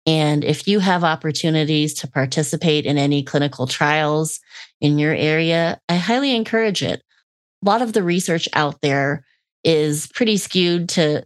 [0.06, 4.40] And if you have opportunities to participate in any clinical trials
[4.80, 7.02] in your area, I highly encourage it.
[7.62, 9.24] A lot of the research out there
[9.64, 11.24] is pretty skewed to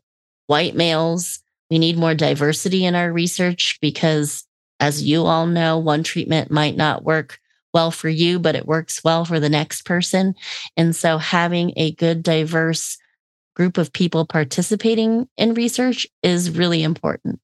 [0.48, 1.42] white males
[1.72, 4.44] we need more diversity in our research because,
[4.78, 7.40] as you all know, one treatment might not work
[7.72, 10.34] well for you, but it works well for the next person.
[10.76, 12.98] And so, having a good, diverse
[13.54, 17.40] group of people participating in research is really important.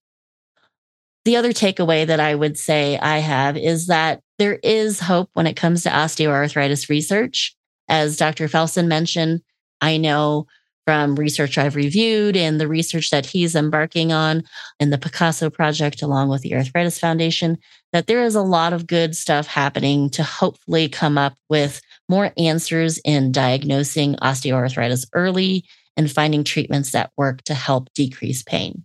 [1.25, 5.47] The other takeaway that I would say I have is that there is hope when
[5.47, 7.55] it comes to osteoarthritis research.
[7.87, 8.47] As Dr.
[8.47, 9.41] Felson mentioned,
[9.81, 10.47] I know
[10.89, 14.41] from research I've reviewed and the research that he's embarking on
[14.79, 17.59] in the PIKASO project, along with the Arthritis Foundation,
[17.93, 21.79] that there is a lot of good stuff happening to hopefully come up with
[22.09, 25.63] more answers in diagnosing osteoarthritis early
[25.95, 28.83] and finding treatments that work to help decrease pain.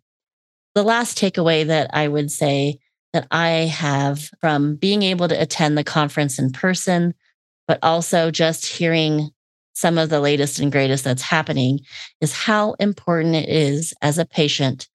[0.75, 2.81] The last takeaway that I would say
[3.15, 7.15] that I have from being able to attend the conference in person,
[7.67, 9.31] but also just hearing
[9.75, 11.81] some of the latest and greatest that's happening
[12.21, 14.89] is how important it is as a patient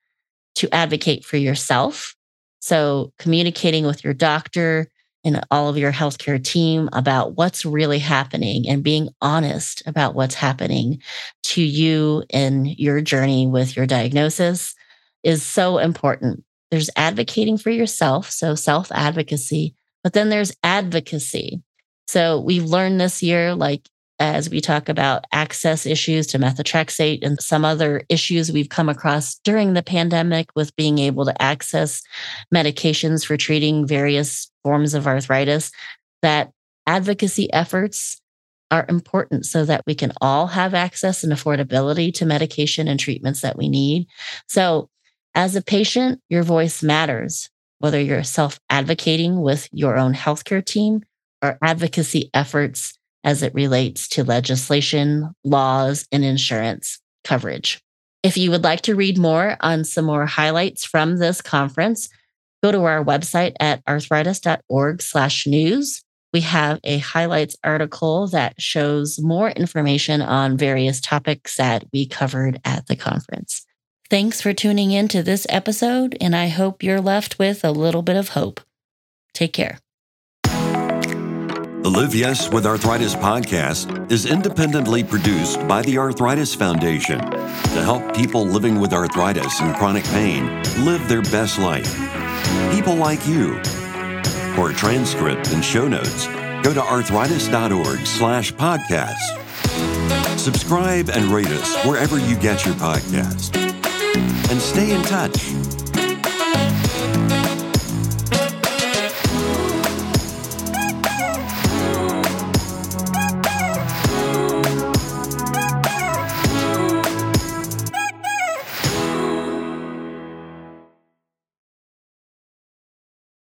[0.56, 2.16] to advocate for yourself.
[2.62, 4.88] So, communicating with your doctor
[5.24, 10.36] and all of your healthcare team about what's really happening and being honest about what's
[10.36, 11.02] happening
[11.44, 14.76] to you in your journey with your diagnosis
[15.24, 16.44] is so important.
[16.72, 21.62] There's advocating for yourself, so self advocacy, but then there's advocacy.
[22.08, 23.88] So, we've learned this year like
[24.20, 29.36] as we talk about access issues to methotrexate and some other issues we've come across
[29.46, 32.02] during the pandemic with being able to access
[32.54, 35.72] medications for treating various forms of arthritis,
[36.22, 36.52] that
[36.86, 38.22] advocacy efforts
[38.72, 43.42] are important so that we can all have access and affordability to medication and treatments
[43.42, 44.06] that we need.
[44.48, 44.90] So,
[45.36, 47.50] as a patient, your voice matters,
[47.80, 51.04] whether you're self advocating with your own healthcare team
[51.42, 57.80] or advocacy efforts as it relates to legislation, laws, and insurance coverage.
[58.24, 62.10] If you would like to read more on some more highlights from this conference,
[62.62, 66.04] go to our website at arthritis.org/news.
[66.32, 72.62] We have a highlights article that shows more information on various topics that we covered
[72.66, 73.66] at the conference.
[74.10, 78.02] Thanks for tuning in to this episode, and I hope you're left with a little
[78.02, 78.62] bit of hope.
[79.34, 79.80] Take care.
[81.82, 88.14] The Live Yes with Arthritis podcast is independently produced by the Arthritis Foundation to help
[88.14, 90.46] people living with arthritis and chronic pain
[90.84, 91.90] live their best life.
[92.74, 93.64] People like you.
[94.56, 96.28] For a transcript and show notes,
[96.64, 100.38] go to arthritis.org slash podcast.
[100.38, 103.56] Subscribe and rate us wherever you get your podcast.
[104.52, 105.79] And stay in touch.